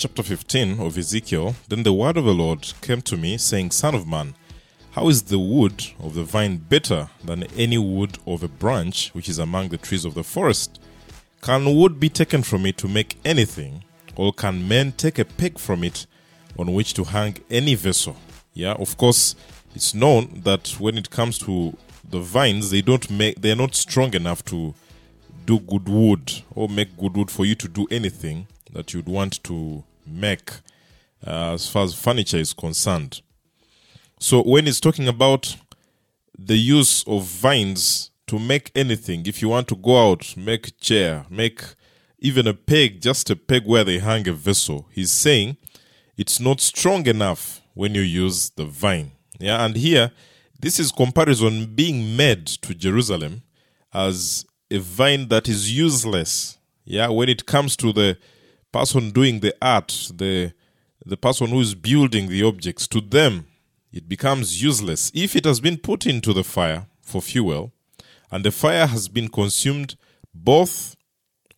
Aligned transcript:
chapter 0.00 0.22
15 0.22 0.80
of 0.80 0.96
Ezekiel, 0.96 1.54
then 1.68 1.82
the 1.82 1.92
word 1.92 2.16
of 2.16 2.24
the 2.24 2.32
Lord 2.32 2.72
came 2.80 3.02
to 3.02 3.18
me, 3.18 3.36
saying, 3.36 3.70
Son 3.70 3.94
of 3.94 4.08
man, 4.08 4.34
how 4.92 5.10
is 5.10 5.24
the 5.24 5.38
wood 5.38 5.88
of 6.02 6.14
the 6.14 6.24
vine 6.24 6.56
better 6.56 7.10
than 7.22 7.42
any 7.54 7.76
wood 7.76 8.16
of 8.26 8.42
a 8.42 8.48
branch 8.48 9.10
which 9.10 9.28
is 9.28 9.38
among 9.38 9.68
the 9.68 9.76
trees 9.76 10.06
of 10.06 10.14
the 10.14 10.24
forest? 10.24 10.80
Can 11.42 11.76
wood 11.76 12.00
be 12.00 12.08
taken 12.08 12.42
from 12.42 12.64
it 12.64 12.78
to 12.78 12.88
make 12.88 13.18
anything, 13.26 13.84
or 14.16 14.32
can 14.32 14.66
men 14.66 14.92
take 14.92 15.18
a 15.18 15.24
peg 15.26 15.58
from 15.58 15.84
it 15.84 16.06
on 16.58 16.72
which 16.72 16.94
to 16.94 17.04
hang 17.04 17.36
any 17.50 17.74
vessel? 17.74 18.16
Yeah, 18.54 18.72
of 18.72 18.96
course, 18.96 19.36
it's 19.74 19.92
known 19.92 20.40
that 20.44 20.68
when 20.80 20.96
it 20.96 21.10
comes 21.10 21.36
to 21.40 21.76
the 22.08 22.20
vines, 22.20 22.70
they 22.70 22.80
don't 22.80 23.10
make 23.10 23.42
they're 23.42 23.54
not 23.54 23.74
strong 23.74 24.14
enough 24.14 24.46
to 24.46 24.72
do 25.44 25.60
good 25.60 25.90
wood 25.90 26.42
or 26.54 26.70
make 26.70 26.96
good 26.96 27.18
wood 27.18 27.30
for 27.30 27.44
you 27.44 27.54
to 27.56 27.68
do 27.68 27.86
anything 27.90 28.46
that 28.72 28.94
you'd 28.94 29.06
want 29.06 29.44
to 29.44 29.84
make 30.06 30.50
uh, 31.26 31.52
as 31.54 31.68
far 31.68 31.84
as 31.84 31.94
furniture 31.94 32.38
is 32.38 32.52
concerned. 32.52 33.20
So 34.18 34.42
when 34.42 34.66
it's 34.66 34.80
talking 34.80 35.08
about 35.08 35.56
the 36.38 36.56
use 36.56 37.02
of 37.06 37.24
vines 37.24 38.10
to 38.26 38.38
make 38.38 38.70
anything, 38.74 39.26
if 39.26 39.42
you 39.42 39.48
want 39.48 39.68
to 39.68 39.76
go 39.76 40.10
out, 40.10 40.36
make 40.36 40.68
a 40.68 40.70
chair, 40.72 41.26
make 41.30 41.62
even 42.18 42.46
a 42.46 42.54
peg, 42.54 43.00
just 43.00 43.30
a 43.30 43.36
peg 43.36 43.66
where 43.66 43.84
they 43.84 43.98
hang 43.98 44.28
a 44.28 44.32
vessel, 44.32 44.86
he's 44.90 45.10
saying 45.10 45.56
it's 46.16 46.38
not 46.38 46.60
strong 46.60 47.06
enough 47.06 47.62
when 47.74 47.94
you 47.94 48.02
use 48.02 48.50
the 48.50 48.64
vine. 48.64 49.12
Yeah, 49.38 49.64
and 49.64 49.74
here 49.74 50.12
this 50.60 50.78
is 50.78 50.92
comparison 50.92 51.74
being 51.74 52.16
made 52.16 52.46
to 52.46 52.74
Jerusalem 52.74 53.42
as 53.94 54.44
a 54.70 54.78
vine 54.78 55.28
that 55.28 55.48
is 55.48 55.74
useless. 55.74 56.58
Yeah, 56.84 57.08
when 57.08 57.28
it 57.28 57.46
comes 57.46 57.76
to 57.76 57.92
the 57.92 58.18
person 58.72 59.10
doing 59.10 59.40
the 59.40 59.54
art, 59.60 60.10
the 60.14 60.52
the 61.04 61.16
person 61.16 61.48
who 61.48 61.60
is 61.60 61.74
building 61.74 62.28
the 62.28 62.42
objects, 62.42 62.86
to 62.88 63.00
them 63.00 63.46
it 63.92 64.08
becomes 64.08 64.62
useless 64.62 65.10
if 65.14 65.34
it 65.34 65.44
has 65.44 65.60
been 65.60 65.76
put 65.76 66.06
into 66.06 66.32
the 66.32 66.44
fire 66.44 66.86
for 67.00 67.20
fuel 67.20 67.72
and 68.30 68.44
the 68.44 68.50
fire 68.50 68.86
has 68.86 69.08
been 69.08 69.28
consumed 69.28 69.96
both 70.32 70.96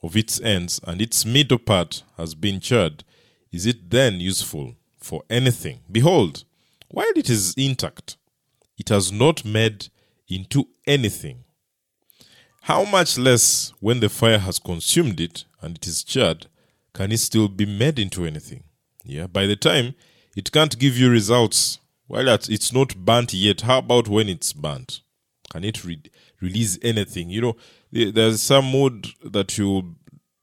of 0.03 0.17
its 0.17 0.41
ends 0.41 0.81
and 0.85 1.01
its 1.03 1.25
middle 1.25 1.59
part 1.59 2.03
has 2.17 2.35
been 2.35 2.61
charred. 2.61 3.05
Is 3.53 3.67
it 3.67 3.91
then 3.91 4.21
useful 4.21 4.75
for 4.99 5.23
anything? 5.29 5.81
Behold, 5.91 6.45
while 6.89 7.13
it 7.15 7.29
is 7.29 7.55
intact, 7.57 8.17
it 8.79 8.89
has 8.89 9.13
not 9.13 9.45
made 9.45 9.89
into 10.29 10.69
anything. 10.87 11.45
How 12.63 12.85
much 12.85 13.19
less 13.19 13.73
when 13.81 14.01
the 14.01 14.09
fire 14.09 14.39
has 14.39 14.59
consumed 14.59 15.21
it 15.21 15.45
and 15.61 15.77
it 15.77 15.87
is 15.87 16.03
charred, 16.03 16.47
can 16.95 17.13
it 17.13 17.19
still 17.19 17.49
be 17.49 17.67
made 17.67 17.99
into 17.99 18.25
anything? 18.25 18.65
Yeah, 19.05 19.27
by 19.27 19.47
the 19.47 19.57
time 19.57 19.95
it 20.37 20.53
can't 20.53 20.79
give 20.79 20.97
you 20.97 21.11
results 21.11 21.79
while 22.07 22.29
it's 22.29 22.73
not 22.73 22.97
burnt 22.97 23.33
yet. 23.33 23.63
How 23.63 23.79
about 23.79 24.09
when 24.09 24.29
it's 24.29 24.53
burnt? 24.53 25.01
Can 25.51 25.65
it 25.65 25.85
re- 25.85 26.03
release 26.41 26.79
anything? 26.83 27.31
You 27.31 27.41
know, 27.41 27.57
there's 27.93 28.43
some 28.43 28.73
wood 28.73 29.09
that 29.25 29.59
you 29.59 29.97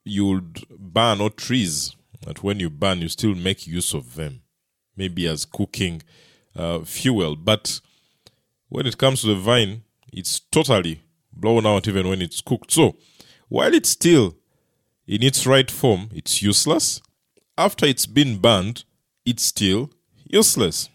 you'd 0.03 0.65
burn 0.69 1.21
or 1.21 1.29
trees 1.29 1.95
that 2.25 2.43
when 2.43 2.59
you 2.59 2.69
burn, 2.69 3.01
you 3.01 3.09
still 3.09 3.35
make 3.35 3.67
use 3.67 3.93
of 3.93 4.15
them, 4.15 4.41
maybe 4.95 5.27
as 5.27 5.45
cooking 5.45 6.01
uh, 6.55 6.79
fuel. 6.79 7.35
But 7.35 7.79
when 8.67 8.85
it 8.85 8.97
comes 8.97 9.21
to 9.21 9.27
the 9.27 9.35
vine, 9.35 9.83
it's 10.11 10.39
totally 10.39 11.01
blown 11.31 11.65
out 11.65 11.87
even 11.87 12.07
when 12.07 12.21
it's 12.21 12.41
cooked. 12.41 12.71
So 12.71 12.97
while 13.47 13.73
it's 13.73 13.89
still 13.89 14.35
in 15.09 15.23
its 15.23 15.47
right 15.47 15.71
form, 15.71 16.07
it's 16.13 16.43
useless. 16.43 17.01
After 17.57 17.87
it's 17.87 18.05
been 18.05 18.37
burned, 18.37 18.83
it's 19.25 19.41
still 19.41 19.89
useless. 20.25 20.87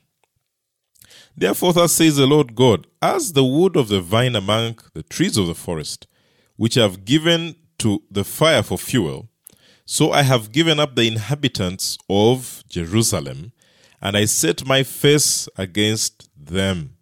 Therefore, 1.36 1.72
thus 1.72 1.94
says 1.94 2.16
the 2.16 2.26
Lord 2.26 2.54
God, 2.54 2.86
as 3.02 3.32
the 3.32 3.44
wood 3.44 3.76
of 3.76 3.88
the 3.88 4.00
vine 4.00 4.36
among 4.36 4.78
the 4.94 5.02
trees 5.02 5.36
of 5.36 5.48
the 5.48 5.54
forest, 5.54 6.06
which 6.54 6.78
I 6.78 6.82
have 6.82 7.04
given 7.04 7.56
to 7.78 8.04
the 8.08 8.22
fire 8.22 8.62
for 8.62 8.78
fuel, 8.78 9.28
so 9.84 10.12
I 10.12 10.22
have 10.22 10.52
given 10.52 10.78
up 10.78 10.94
the 10.94 11.08
inhabitants 11.08 11.98
of 12.08 12.62
Jerusalem, 12.68 13.50
and 14.00 14.16
I 14.16 14.26
set 14.26 14.64
my 14.64 14.84
face 14.84 15.48
against 15.56 16.30
them. 16.36 16.96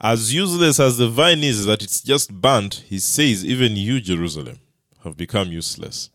As 0.00 0.34
useless 0.34 0.80
as 0.80 0.98
the 0.98 1.08
vine 1.08 1.44
is 1.44 1.66
that 1.66 1.84
it's 1.84 2.02
just 2.02 2.32
burnt, 2.32 2.82
he 2.88 2.98
says, 2.98 3.44
even 3.44 3.76
you, 3.76 4.00
Jerusalem, 4.00 4.58
have 5.04 5.16
become 5.16 5.50
useless. 5.50 6.10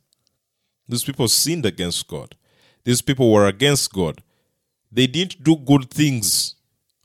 These 0.88 1.04
people 1.04 1.28
sinned 1.28 1.66
against 1.66 2.08
God. 2.08 2.36
These 2.84 3.02
people 3.02 3.32
were 3.32 3.48
against 3.48 3.92
God. 3.92 4.22
They 4.92 5.08
didn't 5.08 5.44
do 5.44 5.56
good 5.56 5.90
things 5.90 6.56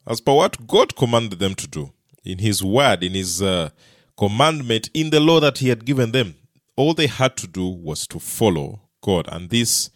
as 0.07 0.21
per 0.21 0.35
what 0.35 0.67
God 0.67 0.97
commanded 0.97 1.39
them 1.39 1.55
to 1.55 1.67
do 1.67 1.93
in 2.25 2.39
His 2.39 2.63
word, 2.63 3.03
in 3.03 3.15
His 3.15 3.41
uh, 3.41 3.71
commandment, 4.17 4.91
in 4.93 5.11
the 5.11 5.21
law 5.21 5.41
that 5.41 5.59
He 5.59 5.69
had 5.69 5.85
given 5.85 6.13
them. 6.13 6.35
All 6.77 6.95
they 6.95 7.07
had 7.07 7.37
to 7.39 7.47
do 7.47 7.67
was 7.67 8.07
to 8.09 8.19
follow 8.19 8.81
God, 9.03 9.29
and 9.31 9.51
this 9.51 9.91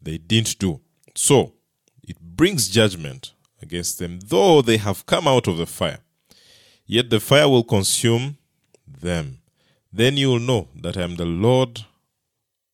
they 0.00 0.18
didn't 0.18 0.58
do. 0.58 0.80
So 1.14 1.54
it 2.02 2.20
brings 2.20 2.68
judgment 2.68 3.32
against 3.60 3.98
them, 3.98 4.20
though 4.20 4.62
they 4.62 4.76
have 4.76 5.06
come 5.06 5.26
out 5.26 5.48
of 5.48 5.56
the 5.56 5.66
fire. 5.66 5.98
Yet 6.86 7.10
the 7.10 7.20
fire 7.20 7.48
will 7.48 7.64
consume 7.64 8.36
them. 8.86 9.38
Then 9.96 10.16
you 10.16 10.30
will 10.30 10.40
know 10.40 10.66
that 10.82 10.96
I 10.96 11.02
am 11.02 11.14
the 11.14 11.24
Lord 11.24 11.84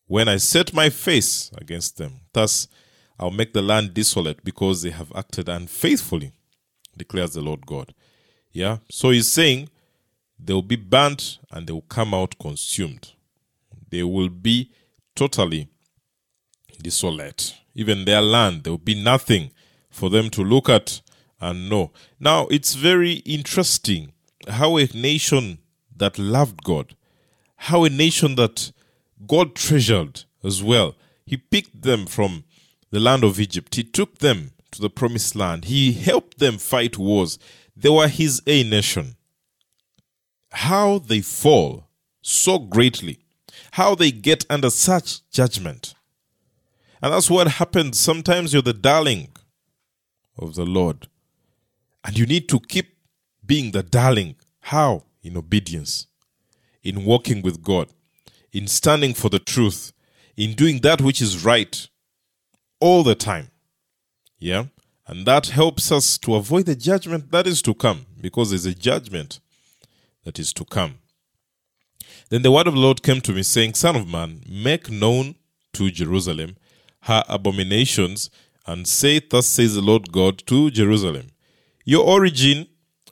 when 0.06 0.26
I 0.26 0.38
set 0.38 0.72
my 0.72 0.88
face 0.88 1.50
against 1.54 1.98
them. 1.98 2.20
Thus 2.32 2.66
I'll 3.19 3.31
make 3.31 3.53
the 3.53 3.60
land 3.60 3.92
desolate 3.92 4.42
because 4.42 4.81
they 4.81 4.88
have 4.88 5.12
acted 5.14 5.47
unfaithfully, 5.47 6.32
declares 6.97 7.34
the 7.34 7.42
Lord 7.42 7.66
God. 7.66 7.92
Yeah. 8.53 8.78
So 8.91 9.10
he's 9.10 9.31
saying 9.31 9.69
they 10.38 10.54
will 10.54 10.62
be 10.62 10.76
burnt 10.76 11.38
and 11.50 11.66
they 11.66 11.75
will 11.75 11.82
come 11.82 12.14
out 12.14 12.38
consumed. 12.38 13.12
They 13.91 14.02
will 14.02 14.31
be 14.31 14.70
totally 15.14 15.69
desolate. 16.82 17.54
Even 17.75 18.06
their 18.06 18.22
land, 18.22 18.64
there 18.64 18.72
will 18.72 18.78
be 18.78 19.00
nothing 19.00 19.50
for 19.91 20.08
them 20.08 20.31
to 20.31 20.42
look 20.42 20.70
at 20.70 21.02
and 21.38 21.69
know. 21.69 21.92
Now, 22.19 22.47
it's 22.47 22.75
very 22.75 23.16
interesting 23.26 24.14
how 24.48 24.78
a 24.78 24.87
nation 24.94 25.58
that 25.94 26.19
loved 26.19 26.64
God, 26.64 26.97
how 27.65 27.84
a 27.84 27.91
nation 27.91 28.37
that 28.37 28.72
God 29.26 29.54
treasured 29.54 30.25
as 30.43 30.62
well, 30.62 30.97
He 31.26 31.37
picked 31.37 31.82
them 31.82 32.06
from 32.06 32.44
the 32.91 33.00
land 33.00 33.22
of 33.22 33.38
Egypt, 33.38 33.75
He 33.75 33.84
took 33.84 34.19
them 34.19 34.53
to 34.71 34.81
the 34.81 34.88
promised 34.88 35.37
land, 35.37 35.66
He 35.66 35.93
helped 35.93 36.38
them 36.38 36.56
fight 36.56 36.97
wars. 36.97 37.38
They 37.76 37.91
were 37.91 38.09
His 38.09 38.43
A 38.47 38.65
nation. 38.65 39.16
How 40.53 40.99
they 40.99 41.20
fall 41.20 41.88
so 42.22 42.59
greatly, 42.59 43.19
how 43.72 43.94
they 43.94 44.10
get 44.10 44.47
under 44.49 44.70
such 44.70 45.28
judgment. 45.31 45.94
And 47.03 47.12
that's 47.12 47.31
what 47.31 47.47
happens. 47.47 48.00
Sometimes 48.00 48.53
you're 48.53 48.62
the 48.62 48.72
darling 48.72 49.28
of 50.38 50.54
the 50.54 50.65
Lord. 50.65 51.09
And 52.04 52.19
you 52.19 52.25
need 52.26 52.49
to 52.49 52.59
keep 52.59 52.97
being 53.44 53.72
the 53.72 53.82
darling. 53.82 54.37
How? 54.60 55.04
In 55.22 55.37
obedience, 55.37 56.06
in 56.83 57.05
walking 57.05 57.43
with 57.43 57.63
God, 57.63 57.89
in 58.53 58.67
standing 58.67 59.15
for 59.15 59.29
the 59.29 59.39
truth, 59.39 59.93
in 60.37 60.55
doing 60.55 60.81
that 60.81 61.01
which 61.01 61.21
is 61.21 61.45
right 61.45 61.89
all 62.81 63.03
the 63.03 63.15
time. 63.15 63.51
Yeah? 64.39 64.65
And 65.07 65.27
that 65.27 65.47
helps 65.47 65.91
us 65.91 66.19
to 66.19 66.35
avoid 66.35 66.67
the 66.67 66.77
judgment 66.77 67.31
that 67.33 67.47
is 67.47 67.63
to 67.63 67.75
come, 67.75 68.07
because 68.21 68.51
there's 68.51 68.67
a 68.67 68.75
judgment 68.75 69.41
that 70.25 70.39
is 70.39 70.53
to 70.55 70.65
come. 70.65 70.99
Then 72.29 72.43
the 72.43 72.53
word 72.53 72.69
of 72.69 72.75
the 72.75 72.81
Lord 72.81 73.03
came 73.03 73.21
to 73.23 73.33
me, 73.33 73.43
saying, 73.43 73.75
Son 73.75 73.97
of 73.97 74.09
man, 74.09 74.43
make 74.49 74.91
known 74.91 75.35
to 75.73 75.91
Jerusalem 75.91 76.56
her 77.05 77.25
abominations, 77.29 78.31
and 78.67 78.87
say, 78.87 79.21
Thus 79.21 79.47
says 79.47 79.75
the 79.75 79.81
Lord 79.81 80.12
God 80.12 80.43
to 80.47 80.71
Jerusalem 80.71 81.29
Your 81.85 82.05
origin 82.05 82.69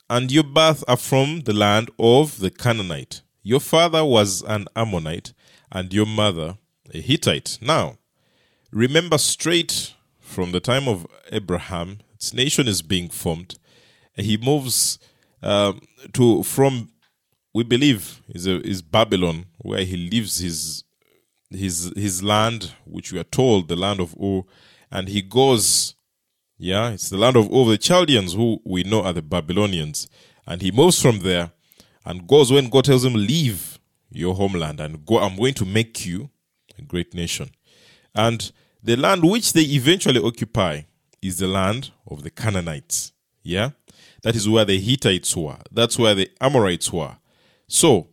and 0.09 0.31
your 0.31 0.45
birth 0.45 0.85
are 0.87 0.97
from 0.97 1.41
the 1.41 1.53
land 1.53 1.91
of 1.99 2.39
the 2.39 2.51
Canaanite. 2.51 3.23
Your 3.49 3.61
father 3.61 4.05
was 4.05 4.43
an 4.43 4.67
Ammonite, 4.77 5.33
and 5.73 5.91
your 5.91 6.05
mother 6.05 6.59
a 6.93 7.01
Hittite. 7.01 7.57
Now, 7.63 7.97
remember 8.71 9.17
straight 9.17 9.95
from 10.21 10.53
the 10.53 10.61
time 10.61 10.87
of 10.87 11.07
Abraham, 11.33 12.01
its 12.15 12.35
nation 12.35 12.69
is 12.69 12.83
being 12.83 13.09
formed. 13.09 13.59
He 14.13 14.37
moves 14.37 14.99
um, 15.43 15.81
to 16.13 16.43
from 16.43 16.91
we 17.55 17.65
believe 17.65 18.21
is 18.29 18.47
a, 18.47 18.61
is 18.61 18.83
Babylon, 18.83 19.47
where 19.57 19.83
he 19.83 19.97
leaves 19.97 20.41
his 20.41 20.85
his 21.49 21.91
his 21.97 22.23
land, 22.23 22.75
which 22.85 23.13
we 23.13 23.19
are 23.19 23.25
told 23.25 23.69
the 23.69 23.77
land 23.77 23.99
of 23.99 24.15
Ur, 24.23 24.43
and 24.91 25.09
he 25.09 25.23
goes, 25.23 25.95
yeah, 26.59 26.91
it's 26.91 27.09
the 27.09 27.17
land 27.17 27.37
of 27.39 27.51
Ur, 27.51 27.65
the 27.65 27.79
Chaldeans, 27.79 28.35
who 28.35 28.61
we 28.67 28.83
know 28.83 29.05
are 29.05 29.15
the 29.15 29.23
Babylonians, 29.23 30.07
and 30.47 30.61
he 30.61 30.71
moves 30.71 31.01
from 31.01 31.21
there 31.21 31.53
and 32.09 32.27
goes 32.27 32.51
when 32.51 32.69
God 32.69 32.85
tells 32.87 33.05
him, 33.05 33.15
"Leave 33.15 33.79
your 34.11 34.35
homeland 34.35 34.81
and 34.81 35.05
go. 35.07 35.19
I'm 35.19 35.37
going 35.37 35.55
to 35.55 35.65
make 35.65 36.05
you 36.05 36.31
a 36.79 36.83
great 36.83 37.15
nation." 37.15 37.51
And 38.15 38.51
The 38.83 38.97
land 38.97 39.25
which 39.29 39.53
they 39.53 39.63
eventually 39.63 40.21
occupy 40.21 40.83
is 41.21 41.39
the 41.39 41.49
land 41.49 41.91
of 42.07 42.23
the 42.23 42.31
Canaanites. 42.31 43.13
Yeah? 43.43 43.71
That 44.23 44.37
is 44.37 44.49
where 44.49 44.65
the 44.65 44.79
Hittites 44.79 45.37
were. 45.37 45.59
That's 45.71 45.99
where 45.99 46.15
the 46.15 46.31
Amorites 46.41 46.93
were. 46.93 47.17
So, 47.67 48.09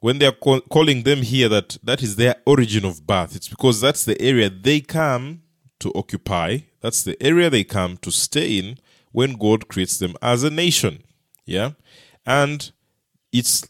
when 0.00 0.18
they 0.18 0.26
are 0.26 0.32
call- 0.32 0.60
calling 0.60 1.02
them 1.02 1.22
here 1.22 1.48
that 1.48 1.78
that 1.82 2.02
is 2.02 2.16
their 2.16 2.36
origin 2.46 2.84
of 2.84 3.06
birth, 3.06 3.34
it's 3.34 3.48
because 3.48 3.80
that's 3.80 4.04
the 4.04 4.20
area 4.20 4.50
they 4.50 4.80
come 4.80 5.42
to 5.80 5.92
occupy. 5.94 6.58
That's 6.80 7.02
the 7.02 7.20
area 7.22 7.48
they 7.50 7.64
come 7.64 7.96
to 7.98 8.10
stay 8.10 8.58
in 8.58 8.78
when 9.12 9.32
God 9.34 9.68
creates 9.68 9.98
them 9.98 10.14
as 10.20 10.42
a 10.42 10.50
nation. 10.50 11.04
Yeah? 11.46 11.70
And 12.26 12.70
it's 13.32 13.66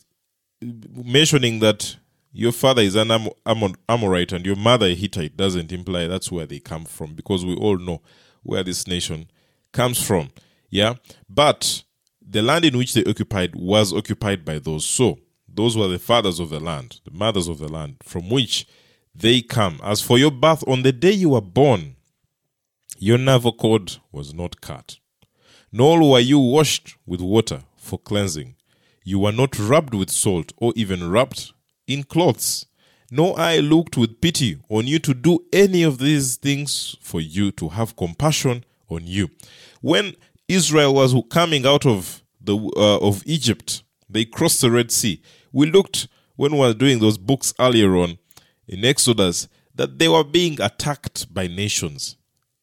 mentioning 0.95 1.61
that 1.61 1.97
your 2.33 2.53
father 2.53 2.83
is 2.83 2.95
an 2.95 3.11
Am- 3.11 3.29
Am- 3.47 3.75
Amorite 3.89 4.33
and 4.33 4.45
your 4.47 4.57
mother 4.57 4.87
a 4.87 4.95
Hittite 4.95 5.37
doesn't 5.37 5.73
imply 5.73 6.07
that's 6.07 6.31
where 6.31 6.47
they 6.47 6.61
come 6.61 6.85
from 6.85 7.15
because 7.15 7.45
we 7.45 7.55
all 7.57 7.79
know 7.79 8.01
where 8.43 8.63
this 8.63 8.87
nation 8.87 9.29
comes 9.73 10.01
from. 10.05 10.31
Yeah? 10.71 10.95
But 11.29 11.83
the 12.21 12.43
land 12.43 12.65
in 12.65 12.77
which 12.77 12.95
they 12.95 13.05
occupied 13.05 13.57
was 13.57 13.93
occupied 13.93 14.45
by 14.45 14.59
those. 14.59 14.85
So, 14.85 15.19
those 15.49 15.77
were 15.77 15.89
the 15.89 15.99
fathers 15.99 16.39
of 16.39 16.51
the 16.51 16.61
land, 16.61 17.01
the 17.05 17.11
mothers 17.11 17.49
of 17.49 17.59
the 17.59 17.69
land, 17.69 17.97
from 18.03 18.29
which 18.29 18.67
they 19.15 19.41
come. 19.41 19.81
As 19.83 20.01
for 20.01 20.19
your 20.19 20.31
birth, 20.31 20.63
on 20.69 20.83
the 20.83 20.93
day 20.93 21.11
you 21.13 21.31
were 21.31 21.41
born, 21.41 21.97
your 22.99 23.19
navel 23.19 23.53
cord 23.53 23.97
was 24.13 24.35
not 24.35 24.61
cut, 24.61 24.99
nor 25.73 26.09
were 26.09 26.21
you 26.21 26.39
washed 26.39 26.97
with 27.07 27.21
water 27.21 27.63
for 27.77 27.99
cleansing. 27.99 28.55
You 29.09 29.21
were 29.21 29.33
not 29.33 29.59
rubbed 29.59 29.95
with 29.95 30.11
salt, 30.11 30.53
or 30.59 30.75
even 30.77 31.11
wrapped 31.11 31.55
in 31.87 32.03
cloths. 32.03 32.67
Nor 33.11 33.41
eye 33.41 33.59
looked 33.59 33.97
with 33.97 34.21
pity 34.21 34.59
on 34.69 34.87
you 34.87 34.99
to 34.99 35.15
do 35.15 35.47
any 35.51 35.83
of 35.83 35.97
these 35.97 36.37
things 36.37 36.95
for 37.01 37.19
you, 37.19 37.51
to 37.53 37.71
have 37.71 37.97
compassion 37.97 38.67
on 38.91 39.07
you. 39.07 39.31
When 39.81 40.15
Israel 40.47 40.93
was 40.93 41.15
coming 41.31 41.65
out 41.65 41.87
of 41.87 42.23
the 42.39 42.59
uh, 42.77 42.99
of 42.99 43.23
Egypt, 43.25 43.83
they 44.11 44.27
crossed 44.27 44.61
the 44.61 44.71
Red 44.71 44.91
Sea. 44.91 45.23
We 45.53 45.71
looked 45.71 46.07
when 46.37 46.53
we 46.53 46.59
were 46.59 46.75
doing 46.75 46.99
those 46.99 47.17
books 47.17 47.55
earlier 47.59 47.97
on 47.97 48.19
in 48.67 48.85
Exodus 48.85 49.49
that 49.75 49.99
they 49.99 50.09
were 50.09 50.23
being 50.23 50.61
attacked 50.61 51.33
by 51.33 51.47
nations, 51.47 52.19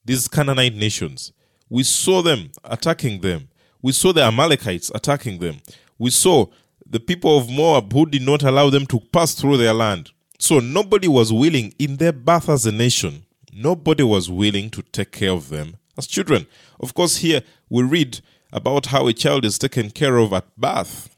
these 0.06 0.28
Canaanite 0.28 0.76
nations. 0.76 1.34
We 1.70 1.82
saw 1.82 2.22
them 2.22 2.52
attacking 2.64 3.22
them. 3.22 3.48
We 3.82 3.94
saw 3.94 4.14
the 4.14 4.22
Amalekites 4.24 4.92
attacking 4.94 5.40
them. 5.40 5.62
We 5.98 6.10
saw 6.10 6.48
the 6.86 7.00
people 7.00 7.38
of 7.38 7.50
Moab 7.50 7.92
who 7.94 8.06
did 8.06 8.22
not 8.22 8.44
allow 8.44 8.70
them 8.70 8.86
to 8.88 9.00
pass 9.00 9.34
through 9.34 9.58
their 9.58 9.74
land. 9.74 10.12
So 10.40 10.60
nobody 10.60 11.08
was 11.08 11.32
willing, 11.32 11.74
in 11.80 11.98
their 11.98 12.12
birth 12.12 12.50
as 12.50 12.66
a 12.66 12.72
nation, 12.72 13.26
nobody 13.54 14.04
was 14.04 14.30
willing 14.30 14.70
to 14.72 14.82
take 14.82 15.12
care 15.12 15.32
of 15.32 15.50
them 15.50 15.78
as 15.98 16.08
children. 16.08 16.46
Of 16.80 16.94
course, 16.94 17.18
here 17.18 17.42
we 17.70 17.84
read 17.84 18.20
about 18.52 18.88
how 18.88 19.08
a 19.08 19.14
child 19.14 19.46
is 19.46 19.58
taken 19.58 19.90
care 19.92 20.18
of 20.18 20.34
at 20.34 20.56
birth. 20.58 21.16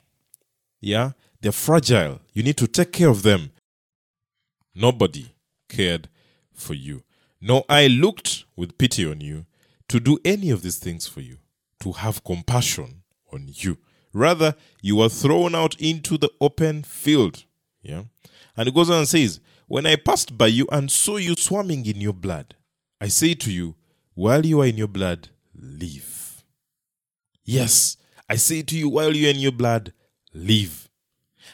Yeah, 0.80 1.12
they're 1.42 1.52
fragile. 1.52 2.20
You 2.34 2.44
need 2.44 2.58
to 2.58 2.68
take 2.68 2.92
care 2.94 3.10
of 3.10 3.24
them. 3.24 3.52
Nobody 4.76 5.34
cared 5.68 6.08
for 6.54 6.76
you. 6.76 7.04
No, 7.42 7.66
eye 7.68 7.88
looked 7.88 8.46
with 8.56 8.78
pity 8.78 9.10
on 9.10 9.22
you 9.22 9.46
to 9.90 10.00
do 10.00 10.20
any 10.24 10.50
of 10.50 10.62
these 10.62 10.78
things 10.78 11.08
for 11.08 11.22
you, 11.22 11.38
to 11.80 11.92
have 11.94 12.24
compassion 12.24 13.04
on 13.32 13.46
you. 13.48 13.78
Rather, 14.14 14.56
you 14.82 14.98
were 14.98 15.10
thrown 15.10 15.56
out 15.56 15.80
into 15.80 16.18
the 16.18 16.32
open 16.42 16.84
field. 16.84 17.44
Yeah. 17.82 18.04
And 18.56 18.68
it 18.68 18.74
goes 18.74 18.90
on 18.90 19.00
and 19.00 19.08
says, 19.08 19.40
When 19.68 19.86
I 19.86 19.96
passed 19.96 20.38
by 20.38 20.48
you 20.48 20.68
and 20.72 20.92
saw 20.92 21.18
you 21.18 21.36
swarming 21.36 21.86
in 21.86 22.02
your 22.02 22.14
blood, 22.14 22.56
I 23.00 23.08
say 23.08 23.34
to 23.36 23.52
you, 23.52 23.76
while 24.16 24.46
you 24.46 24.62
are 24.62 24.66
in 24.66 24.78
your 24.78 24.88
blood, 24.88 25.30
live. 25.56 26.44
Yes, 27.46 27.98
I 28.28 28.36
say 28.36 28.64
to 28.64 28.78
you, 28.78 28.90
while 28.90 29.16
you 29.16 29.28
are 29.28 29.32
in 29.32 29.40
your 29.40 29.52
blood, 29.52 29.94
live. 30.34 30.90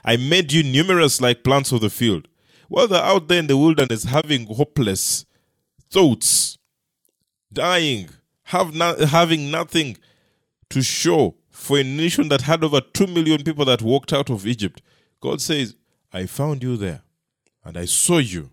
I 0.06 0.18
made 0.18 0.52
you 0.54 0.64
numerous 0.64 1.22
like 1.22 1.44
plants 1.44 1.72
of 1.72 1.82
the 1.82 1.90
field. 1.90 2.28
While 2.70 2.88
they're 2.88 3.04
out 3.04 3.28
there 3.28 3.40
in 3.40 3.48
the 3.48 3.58
wilderness 3.58 4.06
having 4.06 4.48
hopeless 4.48 5.26
thoughts, 5.92 6.58
dying, 7.52 8.10
have 8.46 8.74
not, 8.74 9.00
having 9.00 9.52
nothing 9.52 9.98
to 10.70 10.82
show 10.82 11.36
for 11.63 11.80
a 11.80 11.83
nation 11.83 12.27
that 12.27 12.42
had 12.42 12.62
over 12.62 12.81
2 12.81 13.07
million 13.07 13.42
people 13.42 13.63
that 13.63 13.81
walked 13.81 14.12
out 14.12 14.30
of 14.30 14.45
Egypt, 14.45 14.81
God 15.21 15.39
says, 15.39 15.77
I 16.12 16.25
found 16.25 16.62
you 16.62 16.75
there 16.75 17.04
and 17.63 17.77
I 17.77 17.86
saw 17.86 18.18
you 18.18 18.51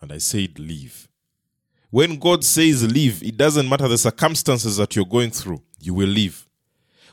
and 0.00 0.10
I 0.10 0.16
said, 0.16 0.58
Leave. 0.58 1.06
When 1.90 2.18
God 2.18 2.42
says 2.42 2.90
leave, 2.90 3.22
it 3.22 3.36
doesn't 3.36 3.68
matter 3.68 3.88
the 3.88 3.98
circumstances 3.98 4.78
that 4.78 4.96
you're 4.96 5.04
going 5.04 5.32
through, 5.32 5.60
you 5.80 5.92
will 5.92 6.08
leave. 6.08 6.48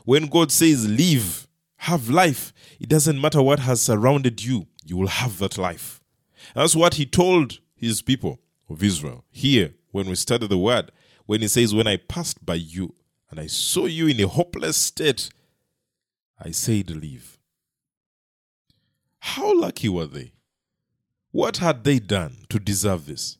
When 0.06 0.28
God 0.28 0.50
says 0.50 0.88
leave, 0.88 1.46
have 1.76 2.08
life, 2.08 2.54
it 2.80 2.88
doesn't 2.88 3.20
matter 3.20 3.42
what 3.42 3.58
has 3.58 3.82
surrounded 3.82 4.42
you, 4.42 4.66
you 4.82 4.96
will 4.96 5.08
have 5.08 5.38
that 5.40 5.58
life. 5.58 6.00
That's 6.54 6.74
what 6.74 6.94
he 6.94 7.04
told 7.04 7.58
his 7.76 8.00
people 8.00 8.40
of 8.70 8.82
Israel 8.82 9.24
here 9.30 9.74
when 9.90 10.08
we 10.08 10.14
studied 10.14 10.48
the 10.48 10.56
word, 10.56 10.90
when 11.26 11.42
he 11.42 11.48
says, 11.48 11.74
When 11.74 11.86
I 11.86 11.98
passed 11.98 12.46
by 12.46 12.54
you 12.54 12.94
and 13.30 13.38
I 13.38 13.46
saw 13.46 13.86
you 13.86 14.06
in 14.06 14.20
a 14.20 14.28
hopeless 14.28 14.76
state, 14.76 15.30
I 16.40 16.50
said, 16.50 16.90
Leave. 16.90 17.38
How 19.20 19.58
lucky 19.58 19.88
were 19.88 20.06
they? 20.06 20.32
What 21.30 21.58
had 21.58 21.84
they 21.84 21.98
done 21.98 22.46
to 22.48 22.58
deserve 22.58 23.06
this? 23.06 23.38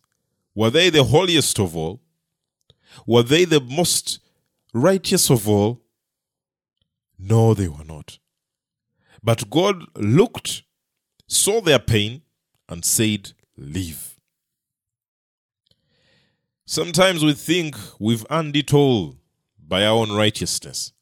Were 0.55 0.71
they 0.71 0.91
the 0.91 1.05
holiest 1.05 1.59
of 1.59 1.77
all? 1.77 2.01
Were 3.07 3.23
they 3.23 3.45
the 3.45 3.61
most 3.61 4.19
righteous 4.75 5.31
of 5.31 5.49
all? 5.49 5.83
No, 7.19 7.55
they 7.55 7.69
were 7.69 7.85
not. 7.85 8.19
But 9.23 9.51
God 9.51 9.85
looked, 9.97 10.63
saw 11.27 11.61
their 11.61 11.79
pain, 11.79 12.23
and 12.69 12.85
said, 12.85 13.33
Leave. 13.57 14.17
Sometimes 16.67 17.25
we 17.25 17.33
think 17.33 17.77
we've 17.99 18.27
earned 18.31 18.57
it 18.57 18.75
all 18.75 19.18
by 19.69 19.85
our 19.85 19.99
own 19.99 20.13
righteousness, 20.13 20.93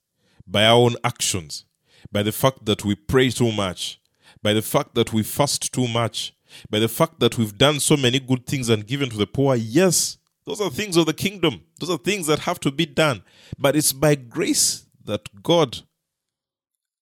by 0.47 0.65
our 0.65 0.77
own 0.77 0.97
actions, 1.05 1.65
by 2.11 2.23
the 2.23 2.33
fact 2.33 2.67
that 2.67 2.85
we 2.85 2.95
pray 2.95 3.31
too 3.31 3.53
much, 3.53 4.01
by 4.43 4.53
the 4.53 4.63
fact 4.63 4.95
that 4.95 5.13
we 5.13 5.23
fast 5.23 5.73
too 5.73 5.89
much, 5.89 6.35
by 6.69 6.79
the 6.79 6.89
fact 6.89 7.21
that 7.21 7.39
we've 7.39 7.57
done 7.57 7.81
so 7.81 7.97
many 7.97 8.19
good 8.19 8.47
things 8.47 8.69
and 8.69 8.87
given 8.87 9.09
to 9.11 9.17
the 9.17 9.27
poor. 9.27 9.55
Yes, 9.55 10.19
those 10.45 10.61
are 10.61 10.71
things 10.71 10.97
of 10.97 11.07
the 11.07 11.15
kingdom. 11.15 11.63
Those 11.81 11.91
are 11.91 11.99
things 11.99 12.27
that 12.29 12.41
have 12.41 12.61
to 12.61 12.71
be 12.71 12.87
done. 12.87 13.23
But 13.59 13.77
it's 13.77 13.93
by 13.93 14.15
grace 14.15 14.87
that 15.05 15.43
God 15.43 15.79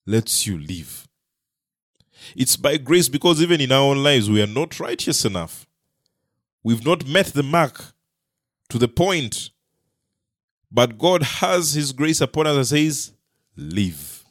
lets 0.06 0.46
you 0.46 0.58
live. 0.58 1.06
It's 2.34 2.56
by 2.56 2.78
grace 2.78 3.08
because 3.08 3.42
even 3.42 3.60
in 3.60 3.72
our 3.72 3.82
own 3.82 4.02
lives, 4.02 4.30
we 4.30 4.42
are 4.42 4.46
not 4.46 4.80
righteous 4.80 5.24
enough. 5.24 5.66
We've 6.62 6.84
not 6.84 7.06
met 7.06 7.26
the 7.26 7.42
mark 7.42 7.92
to 8.70 8.78
the 8.78 8.88
point. 8.88 9.50
But 10.70 10.98
God 10.98 11.22
has 11.22 11.74
His 11.74 11.92
grace 11.92 12.20
upon 12.20 12.46
us 12.46 12.56
and 12.56 12.66
says, 12.66 13.12
Live. 13.56 14.24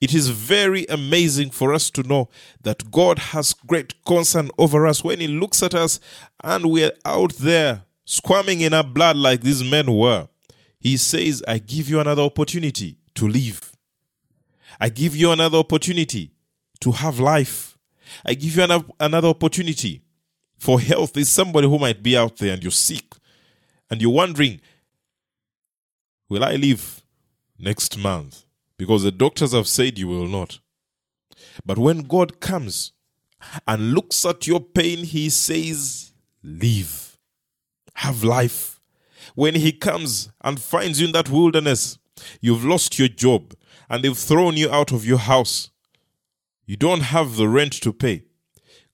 It 0.00 0.14
is 0.14 0.30
very 0.30 0.86
amazing 0.86 1.50
for 1.50 1.74
us 1.74 1.90
to 1.90 2.02
know 2.02 2.30
that 2.62 2.90
God 2.90 3.18
has 3.18 3.52
great 3.52 4.02
concern 4.04 4.50
over 4.56 4.86
us 4.86 5.04
when 5.04 5.20
He 5.20 5.28
looks 5.28 5.62
at 5.62 5.74
us 5.74 6.00
and 6.42 6.70
we're 6.70 6.92
out 7.04 7.34
there 7.34 7.82
squirming 8.06 8.62
in 8.62 8.72
our 8.72 8.84
blood 8.84 9.16
like 9.16 9.42
these 9.42 9.62
men 9.62 9.94
were. 9.94 10.28
He 10.78 10.96
says, 10.96 11.42
I 11.46 11.58
give 11.58 11.90
you 11.90 12.00
another 12.00 12.22
opportunity 12.22 12.96
to 13.14 13.28
live. 13.28 13.76
I 14.80 14.88
give 14.88 15.14
you 15.14 15.30
another 15.30 15.58
opportunity 15.58 16.32
to 16.80 16.92
have 16.92 17.20
life. 17.20 17.76
I 18.24 18.34
give 18.34 18.56
you 18.56 18.62
another, 18.98 19.28
opportunity 19.28 20.02
for 20.58 20.80
health. 20.80 21.12
There's 21.12 21.28
somebody 21.28 21.68
who 21.68 21.78
might 21.78 22.02
be 22.02 22.16
out 22.16 22.38
there 22.38 22.54
and 22.54 22.62
you're 22.62 22.72
sick 22.72 23.14
and 23.90 24.00
you're 24.00 24.10
wondering, 24.10 24.60
will 26.30 26.42
I 26.42 26.54
live 26.54 27.02
next 27.58 27.98
month? 27.98 28.44
Because 28.78 29.02
the 29.02 29.10
doctors 29.10 29.52
have 29.52 29.68
said 29.68 29.98
you 29.98 30.08
will 30.08 30.26
not. 30.26 30.60
But 31.66 31.76
when 31.76 32.02
God 32.02 32.40
comes 32.40 32.92
and 33.68 33.92
looks 33.92 34.24
at 34.24 34.46
your 34.46 34.60
pain, 34.60 35.04
He 35.04 35.28
says, 35.28 36.12
Live, 36.42 37.18
have 37.96 38.24
life. 38.24 38.80
When 39.34 39.54
He 39.54 39.72
comes 39.72 40.30
and 40.42 40.58
finds 40.58 41.00
you 41.00 41.08
in 41.08 41.12
that 41.12 41.28
wilderness, 41.28 41.98
you've 42.40 42.64
lost 42.64 42.98
your 42.98 43.08
job 43.08 43.54
and 43.90 44.02
they've 44.02 44.16
thrown 44.16 44.56
you 44.56 44.70
out 44.70 44.92
of 44.92 45.04
your 45.04 45.18
house. 45.18 45.70
You 46.64 46.76
don't 46.76 47.00
have 47.00 47.36
the 47.36 47.48
rent 47.48 47.72
to 47.82 47.92
pay. 47.92 48.22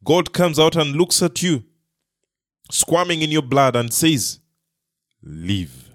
God 0.03 0.33
comes 0.33 0.59
out 0.59 0.77
and 0.77 0.97
looks 0.97 1.23
at 1.23 1.43
you, 1.43 1.65
squirming 2.71 3.23
in 3.23 3.31
your 3.31 3.43
blood, 3.43 3.77
and 3.77 3.93
says, 3.93 4.41
Live. 5.23 5.86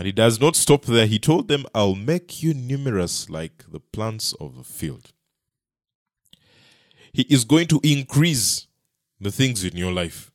And 0.00 0.06
he 0.06 0.12
does 0.12 0.40
not 0.40 0.56
stop 0.56 0.86
there. 0.86 1.04
He 1.04 1.18
told 1.18 1.48
them, 1.48 1.66
I'll 1.74 1.94
make 1.94 2.42
you 2.42 2.54
numerous 2.54 3.28
like 3.28 3.70
the 3.70 3.80
plants 3.80 4.32
of 4.40 4.56
the 4.56 4.64
field. 4.64 5.12
He 7.12 7.24
is 7.24 7.44
going 7.44 7.66
to 7.66 7.80
increase 7.82 8.66
the 9.20 9.30
things 9.30 9.62
in 9.62 9.76
your 9.76 9.92
life. 9.92 10.32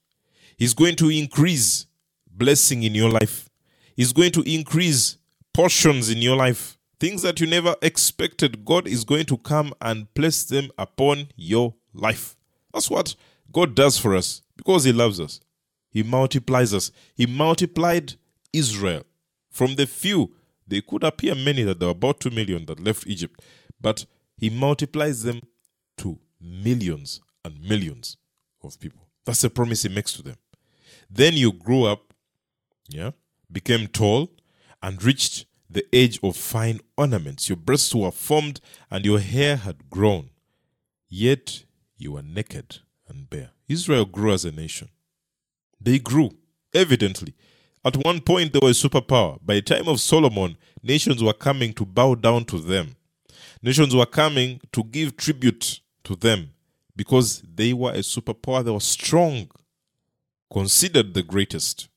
He's 0.56 0.76
going 0.76 0.96
to 0.98 1.10
increase 1.10 1.88
blessing 2.30 2.84
in 2.84 2.94
your 2.94 3.10
life. 3.10 3.50
He's 3.96 4.14
going 4.14 4.34
to 4.34 4.44
increase 4.44 5.18
portions 5.52 6.12
in 6.12 6.20
your 6.20 6.36
life. 6.36 6.78
Things 7.00 7.24
that 7.24 7.42
you 7.42 7.48
never 7.48 7.76
expected, 7.82 8.66
God 8.66 8.88
is 8.88 9.04
going 9.04 9.26
to 9.26 9.38
come 9.40 9.74
and 9.82 10.14
place 10.14 10.44
them 10.44 10.70
upon 10.78 11.30
your 11.36 11.74
life. 11.92 12.36
That's 12.72 12.92
what 12.92 13.16
God 13.52 13.74
does 13.74 13.98
for 13.98 14.16
us 14.16 14.44
because 14.58 14.84
He 14.84 14.94
loves 14.94 15.20
us. 15.20 15.40
He 15.90 16.04
multiplies 16.04 16.72
us. 16.72 16.92
He 17.16 17.26
multiplied 17.26 18.14
Israel 18.54 19.06
from 19.56 19.76
the 19.76 19.88
few. 19.88 20.34
They 20.68 20.82
could 20.82 21.04
appear 21.06 21.34
many 21.34 21.64
that 21.64 21.80
there 21.80 21.88
were 21.88 21.94
about 21.94 22.20
2 22.20 22.30
million 22.30 22.66
that 22.66 22.80
left 22.80 23.08
Egypt, 23.08 23.42
but 23.80 24.06
He 24.38 24.50
multiplies 24.50 25.24
them 25.24 25.42
to 25.98 26.20
millions 26.42 27.22
and 27.46 27.62
millions 27.62 28.18
of 28.62 28.78
people. 28.80 29.08
That's 29.24 29.42
the 29.42 29.50
promise 29.50 29.84
He 29.84 29.90
makes 29.90 30.12
to 30.14 30.24
them. 30.24 30.36
Then 31.10 31.34
you 31.34 31.54
grew 31.54 31.86
up, 31.86 32.14
yeah, 32.90 33.12
became 33.50 33.88
tall, 33.88 34.32
and 34.84 35.02
reached 35.02 35.46
the 35.70 35.86
age 35.94 36.20
of 36.22 36.36
fine 36.36 36.82
ornaments. 36.98 37.48
Your 37.48 37.56
breasts 37.58 37.96
were 37.96 38.12
formed, 38.12 38.60
and 38.92 39.06
your 39.06 39.20
hair 39.20 39.56
had 39.56 39.90
grown. 39.90 40.32
Yet 41.08 41.64
you 41.98 42.12
were 42.12 42.24
naked 42.24 42.80
and 43.08 43.30
bare. 43.30 43.52
Israel 43.70 44.06
grew 44.06 44.34
as 44.34 44.44
a 44.44 44.52
nation. 44.52 44.90
They 45.80 46.00
grew, 46.00 46.32
evidently. 46.74 47.36
At 47.86 48.04
one 48.04 48.20
point, 48.20 48.52
they 48.52 48.60
were 48.60 48.70
a 48.70 48.74
superpower. 48.74 49.38
By 49.46 49.56
the 49.56 49.62
time 49.62 49.88
of 49.88 50.00
Solomon, 50.00 50.58
nations 50.82 51.22
were 51.22 51.34
coming 51.34 51.72
to 51.74 51.86
bow 51.86 52.16
down 52.16 52.46
to 52.46 52.58
them. 52.58 52.96
Nations 53.62 53.96
were 53.96 54.08
coming 54.08 54.60
to 54.72 54.84
give 54.84 55.16
tribute 55.16 55.82
to 56.04 56.16
them 56.16 56.50
because 56.96 57.44
they 57.44 57.74
were 57.74 57.92
a 57.92 58.00
superpower. 58.00 58.66
They 58.66 58.72
were 58.72 58.80
strong, 58.80 59.52
considered 60.52 61.14
the 61.14 61.22
greatest. 61.22 61.88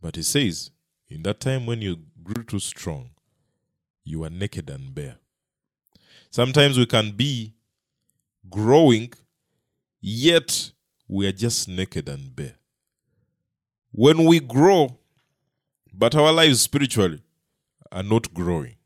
But 0.00 0.16
he 0.16 0.22
says, 0.22 0.70
in 1.10 1.22
that 1.24 1.40
time 1.40 1.66
when 1.66 1.82
you 1.82 1.98
grew 2.22 2.42
too 2.42 2.60
strong, 2.60 3.10
you 4.04 4.20
were 4.20 4.30
naked 4.30 4.70
and 4.70 4.94
bare. 4.94 5.16
Sometimes 6.30 6.78
we 6.78 6.86
can 6.86 7.10
be 7.10 7.52
growing, 8.48 9.12
yet 10.00 10.72
we 11.06 11.26
are 11.26 11.32
just 11.32 11.68
naked 11.68 12.08
and 12.08 12.34
bare. 12.34 12.59
When 13.92 14.24
we 14.24 14.40
grow, 14.40 14.98
but 15.92 16.14
our 16.14 16.32
lives 16.32 16.60
spiritually 16.60 17.20
are 17.90 18.02
not 18.02 18.32
growing, 18.32 18.76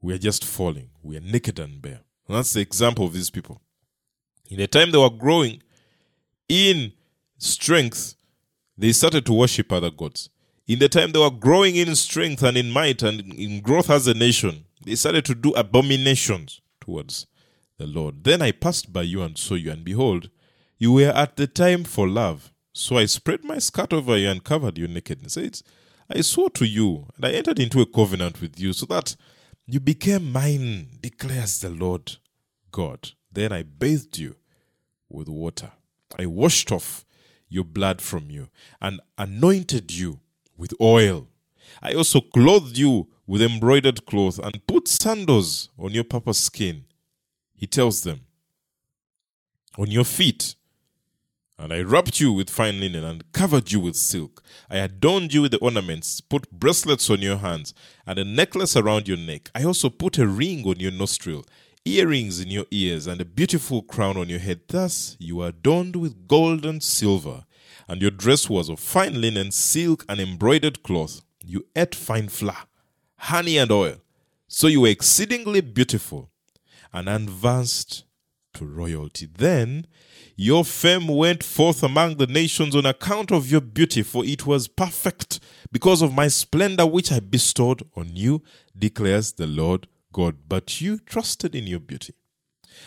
we 0.00 0.14
are 0.14 0.18
just 0.18 0.44
falling. 0.44 0.90
We 1.02 1.16
are 1.16 1.20
naked 1.20 1.58
and 1.58 1.80
bare. 1.80 2.00
And 2.26 2.36
that's 2.36 2.52
the 2.52 2.60
example 2.60 3.04
of 3.04 3.12
these 3.12 3.30
people. 3.30 3.60
In 4.48 4.58
the 4.58 4.66
time 4.66 4.92
they 4.92 4.98
were 4.98 5.10
growing 5.10 5.62
in 6.48 6.92
strength, 7.38 8.14
they 8.78 8.92
started 8.92 9.26
to 9.26 9.32
worship 9.32 9.72
other 9.72 9.90
gods. 9.90 10.30
In 10.66 10.78
the 10.78 10.88
time 10.88 11.12
they 11.12 11.18
were 11.18 11.30
growing 11.30 11.76
in 11.76 11.94
strength 11.96 12.42
and 12.42 12.56
in 12.56 12.70
might 12.70 13.02
and 13.02 13.20
in 13.34 13.60
growth 13.60 13.90
as 13.90 14.06
a 14.06 14.14
nation, 14.14 14.64
they 14.84 14.94
started 14.94 15.24
to 15.26 15.34
do 15.34 15.50
abominations 15.52 16.60
towards 16.80 17.26
the 17.78 17.86
Lord. 17.86 18.24
Then 18.24 18.42
I 18.42 18.52
passed 18.52 18.92
by 18.92 19.02
you 19.02 19.22
and 19.22 19.36
saw 19.36 19.54
you, 19.54 19.70
and 19.70 19.84
behold, 19.84 20.30
you 20.78 20.92
were 20.92 21.10
at 21.10 21.36
the 21.36 21.46
time 21.46 21.84
for 21.84 22.08
love. 22.08 22.52
So 22.72 22.96
I 22.96 23.06
spread 23.06 23.44
my 23.44 23.58
skirt 23.58 23.92
over 23.92 24.16
you 24.16 24.28
and 24.28 24.44
covered 24.44 24.78
your 24.78 24.88
nakedness. 24.88 25.36
It's, 25.36 25.62
I 26.08 26.20
swore 26.20 26.50
to 26.50 26.66
you, 26.66 27.08
and 27.16 27.24
I 27.24 27.32
entered 27.32 27.58
into 27.58 27.80
a 27.80 27.86
covenant 27.86 28.40
with 28.40 28.58
you, 28.58 28.72
so 28.72 28.86
that 28.86 29.16
you 29.66 29.80
became 29.80 30.32
mine, 30.32 30.88
declares 31.00 31.60
the 31.60 31.70
Lord 31.70 32.16
God. 32.70 33.10
Then 33.32 33.52
I 33.52 33.62
bathed 33.62 34.18
you 34.18 34.36
with 35.08 35.28
water. 35.28 35.72
I 36.18 36.26
washed 36.26 36.72
off 36.72 37.04
your 37.48 37.64
blood 37.64 38.00
from 38.00 38.30
you 38.30 38.48
and 38.80 39.00
anointed 39.18 39.92
you 39.92 40.20
with 40.56 40.72
oil. 40.80 41.28
I 41.82 41.92
also 41.94 42.20
clothed 42.20 42.76
you 42.76 43.08
with 43.26 43.42
embroidered 43.42 44.06
cloth 44.06 44.38
and 44.38 44.66
put 44.66 44.88
sandals 44.88 45.68
on 45.78 45.92
your 45.92 46.04
purple 46.04 46.34
skin. 46.34 46.84
He 47.54 47.66
tells 47.66 48.02
them, 48.02 48.22
on 49.78 49.90
your 49.90 50.04
feet. 50.04 50.56
And 51.60 51.74
I 51.74 51.82
wrapped 51.82 52.20
you 52.20 52.32
with 52.32 52.48
fine 52.48 52.80
linen 52.80 53.04
and 53.04 53.30
covered 53.32 53.70
you 53.70 53.80
with 53.80 53.94
silk. 53.94 54.42
I 54.70 54.78
adorned 54.78 55.34
you 55.34 55.42
with 55.42 55.50
the 55.50 55.58
ornaments, 55.58 56.22
put 56.22 56.50
bracelets 56.50 57.10
on 57.10 57.20
your 57.20 57.36
hands, 57.36 57.74
and 58.06 58.18
a 58.18 58.24
necklace 58.24 58.76
around 58.76 59.06
your 59.06 59.18
neck. 59.18 59.50
I 59.54 59.64
also 59.64 59.90
put 59.90 60.16
a 60.16 60.26
ring 60.26 60.66
on 60.66 60.80
your 60.80 60.90
nostril, 60.90 61.44
earrings 61.84 62.40
in 62.40 62.48
your 62.48 62.64
ears, 62.70 63.06
and 63.06 63.20
a 63.20 63.26
beautiful 63.26 63.82
crown 63.82 64.16
on 64.16 64.30
your 64.30 64.38
head. 64.38 64.62
Thus 64.68 65.18
you 65.20 65.42
are 65.42 65.48
adorned 65.48 65.96
with 65.96 66.26
gold 66.26 66.64
and 66.64 66.82
silver, 66.82 67.44
and 67.86 68.00
your 68.00 68.10
dress 68.10 68.48
was 68.48 68.70
of 68.70 68.80
fine 68.80 69.20
linen, 69.20 69.50
silk, 69.50 70.06
and 70.08 70.18
embroidered 70.18 70.82
cloth. 70.82 71.20
You 71.44 71.66
ate 71.76 71.94
fine 71.94 72.30
flour, 72.30 72.64
honey, 73.16 73.58
and 73.58 73.70
oil. 73.70 73.96
So 74.48 74.66
you 74.66 74.80
were 74.80 74.88
exceedingly 74.88 75.60
beautiful 75.60 76.30
and 76.90 77.06
advanced 77.06 78.04
to 78.54 78.64
royalty. 78.64 79.28
Then 79.30 79.86
your 80.42 80.64
fame 80.64 81.06
went 81.06 81.44
forth 81.44 81.82
among 81.82 82.16
the 82.16 82.26
nations 82.26 82.74
on 82.74 82.86
account 82.86 83.30
of 83.30 83.50
your 83.50 83.60
beauty, 83.60 84.02
for 84.02 84.24
it 84.24 84.46
was 84.46 84.68
perfect 84.68 85.38
because 85.70 86.00
of 86.00 86.14
my 86.14 86.28
splendor 86.28 86.86
which 86.86 87.12
I 87.12 87.20
bestowed 87.20 87.82
on 87.94 88.16
you, 88.16 88.42
declares 88.74 89.32
the 89.32 89.46
Lord 89.46 89.86
God. 90.14 90.38
But 90.48 90.80
you 90.80 90.98
trusted 91.00 91.54
in 91.54 91.66
your 91.66 91.78
beauty 91.78 92.14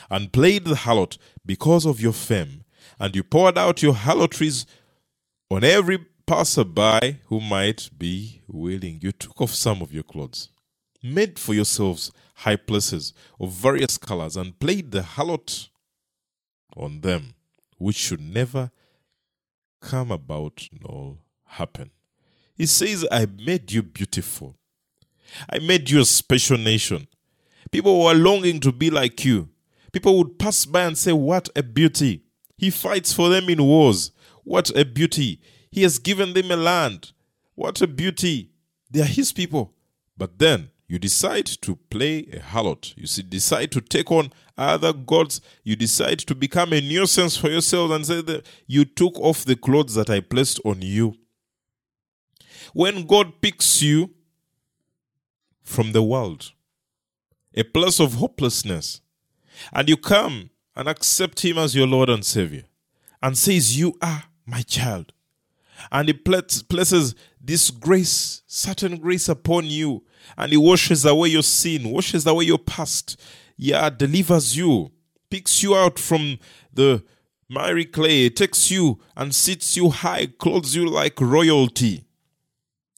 and 0.10 0.33
played 0.33 0.65
the 0.65 0.74
harlot 0.74 1.19
because 1.45 1.86
of 1.86 2.01
your 2.01 2.12
fame, 2.12 2.63
and 3.00 3.15
you 3.15 3.24
poured 3.24 3.55
out 3.55 3.83
your 3.83 3.93
harlotries 3.93 4.65
on 5.51 5.63
every 5.63 6.00
passerby 6.25 7.19
who 7.27 7.39
might 7.39 7.91
be 7.95 8.41
willing. 8.48 8.98
You 9.00 9.12
took 9.12 9.39
off 9.39 9.51
some 9.51 9.83
of 9.83 9.93
your 9.93 10.01
clothes, 10.01 10.50
made 11.03 11.38
for 11.38 11.53
yourselves 11.53 12.12
high 12.33 12.55
places 12.55 13.13
of 13.39 13.51
various 13.51 14.00
colors, 14.00 14.36
and 14.36 14.60
played 14.60 14.89
the 14.89 15.01
harlot 15.01 15.69
on 16.75 17.01
them 17.01 17.36
which 17.84 17.98
should 17.98 18.22
never 18.22 18.72
come 19.82 20.10
about 20.10 20.70
nor 20.82 21.18
happen. 21.46 21.92
He 22.56 22.66
says, 22.66 23.06
I 23.12 23.25
made 23.25 23.72
you 23.74 23.84
beautiful. 23.84 24.56
I 25.50 25.60
made 25.60 25.90
you 25.90 26.00
a 26.00 26.06
special 26.06 26.58
nation. 26.58 27.08
People 27.72 28.04
were 28.04 28.13
longing 28.13 28.62
to 28.62 28.72
be 28.72 28.90
like 28.90 29.25
you. 29.25 29.50
People 29.92 30.18
would 30.18 30.40
pass 30.40 30.66
by 30.66 30.84
and 30.84 30.98
say, 30.98 31.12
What 31.12 31.50
a 31.56 31.63
beauty. 31.63 32.24
He 32.58 32.70
fights 32.70 33.12
for 33.12 33.30
them 33.30 33.50
in 33.50 33.62
wars. 33.62 34.12
What 34.44 34.70
a 34.78 34.86
beauty. 34.86 35.42
He 35.70 35.84
has 35.84 36.00
given 36.00 36.34
them 36.34 36.52
a 36.52 36.56
land. 36.56 37.12
What 37.56 37.82
a 37.82 37.88
beauty. 37.88 38.52
They 38.90 39.02
are 39.02 39.06
his 39.06 39.34
people. 39.34 39.74
But 40.18 40.40
then 40.40 40.70
you 40.94 41.00
decide 41.00 41.48
to 41.48 41.76
play 41.90 42.20
a 42.32 42.38
harlot. 42.38 42.94
You 42.96 43.24
decide 43.24 43.72
to 43.72 43.82
take 43.82 44.12
on 44.12 44.32
other 44.56 44.94
gods. 44.94 45.42
You 45.64 45.76
decide 45.76 46.20
to 46.20 46.36
become 46.36 46.72
a 46.72 46.82
nuisance 46.82 47.36
for 47.36 47.50
yourselves 47.50 47.92
and 47.92 48.06
say 48.06 48.22
that 48.22 48.46
you 48.68 48.86
took 48.86 49.20
off 49.20 49.44
the 49.44 49.56
clothes 49.56 49.96
that 49.96 50.12
I 50.12 50.20
placed 50.20 50.60
on 50.64 50.84
you. 50.84 51.16
When 52.74 53.08
God 53.08 53.42
picks 53.42 53.82
you 53.82 54.12
from 55.64 55.94
the 55.94 56.04
world, 56.04 56.52
a 57.56 57.64
place 57.64 58.00
of 58.00 58.14
hopelessness, 58.14 59.02
and 59.72 59.90
you 59.90 59.98
come 59.98 60.52
and 60.76 60.88
accept 60.88 61.44
Him 61.44 61.58
as 61.58 61.74
your 61.74 61.88
Lord 61.88 62.12
and 62.12 62.24
Savior, 62.24 62.66
and 63.20 63.36
says, 63.36 63.80
You 63.80 63.98
are 64.00 64.26
my 64.46 64.62
child, 64.62 65.12
and 65.92 66.08
He 66.08 66.14
places 66.14 67.16
this 67.42 67.72
grace, 67.72 68.44
certain 68.46 68.98
grace 68.98 69.28
upon 69.28 69.66
you, 69.66 70.04
and 70.38 70.51
He 70.51 70.58
washes 70.58 71.06
away 71.06 71.30
your 71.30 71.44
sin, 71.44 71.89
washes 71.89 72.25
away 72.25 72.46
your 72.46 72.58
past, 72.58 73.20
yeah, 73.58 73.89
delivers 73.89 74.58
you, 74.58 74.92
picks 75.30 75.63
you 75.63 75.75
out 75.75 76.00
from 76.00 76.39
the 76.74 77.03
miry 77.50 77.86
clay, 77.86 78.30
takes 78.30 78.72
you 78.72 79.00
and 79.15 79.34
sits 79.34 79.77
you 79.77 79.89
high, 79.89 80.25
clothes 80.25 80.75
you 80.75 80.88
like 80.88 81.20
royalty, 81.22 82.06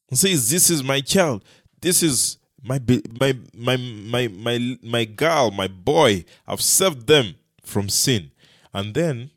and 0.09 0.17
says, 0.17 0.49
This 0.49 0.69
is 0.69 0.83
my 0.83 1.01
child, 1.01 1.43
this 1.81 2.01
is 2.01 2.37
my 2.65 2.81
my 3.19 3.37
my 3.53 3.77
my 3.77 4.27
my 4.27 4.77
my 4.81 5.05
girl, 5.05 5.51
my 5.51 5.67
boy. 5.67 6.25
I've 6.47 6.61
saved 6.61 7.07
them 7.07 7.35
from 7.63 7.89
sin. 7.89 8.31
And 8.73 8.93
then, 8.93 9.31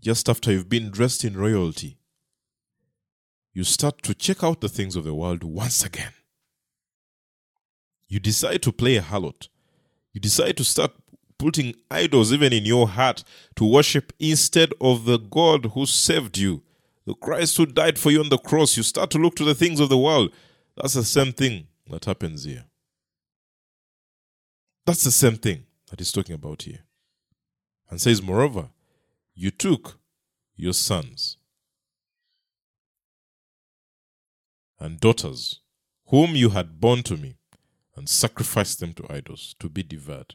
just 0.00 0.28
after 0.28 0.52
you've 0.52 0.68
been 0.68 0.90
dressed 0.90 1.24
in 1.24 1.36
royalty, 1.36 1.98
you 3.52 3.64
start 3.64 4.02
to 4.02 4.14
check 4.14 4.44
out 4.44 4.60
the 4.60 4.68
things 4.68 4.96
of 4.96 5.04
the 5.04 5.14
world 5.14 5.42
once 5.42 5.84
again 5.84 6.12
you 8.08 8.18
decide 8.18 8.62
to 8.62 8.72
play 8.72 8.96
a 8.96 9.02
harlot, 9.02 9.48
you 10.12 10.20
decide 10.20 10.56
to 10.56 10.64
start 10.64 10.92
putting 11.38 11.74
idols 11.90 12.32
even 12.32 12.52
in 12.52 12.64
your 12.64 12.88
heart 12.88 13.22
to 13.56 13.64
worship 13.64 14.12
instead 14.18 14.72
of 14.80 15.04
the 15.04 15.18
God 15.18 15.66
who 15.66 15.86
saved 15.86 16.36
you, 16.36 16.62
the 17.06 17.14
Christ 17.14 17.56
who 17.56 17.66
died 17.66 17.98
for 17.98 18.10
you 18.10 18.20
on 18.20 18.28
the 18.28 18.38
cross, 18.38 18.76
you 18.76 18.82
start 18.82 19.10
to 19.10 19.18
look 19.18 19.36
to 19.36 19.44
the 19.44 19.54
things 19.54 19.80
of 19.80 19.88
the 19.88 19.98
world. 19.98 20.32
That's 20.76 20.94
the 20.94 21.04
same 21.04 21.32
thing 21.32 21.68
that 21.90 22.04
happens 22.04 22.44
here. 22.44 22.64
That's 24.84 25.04
the 25.04 25.10
same 25.10 25.36
thing 25.36 25.64
that 25.90 26.00
he's 26.00 26.12
talking 26.12 26.34
about 26.34 26.62
here. 26.62 26.80
And 27.90 28.00
says, 28.00 28.22
Moreover, 28.22 28.68
you 29.34 29.50
took 29.50 29.98
your 30.56 30.72
sons 30.74 31.36
and 34.78 35.00
daughters, 35.00 35.60
whom 36.08 36.36
you 36.36 36.50
had 36.50 36.80
born 36.80 37.02
to 37.04 37.16
me, 37.16 37.37
and 37.98 38.08
sacrificed 38.08 38.80
them 38.80 38.94
to 38.94 39.06
idols 39.10 39.54
to 39.58 39.68
be 39.68 39.82
devoured. 39.82 40.34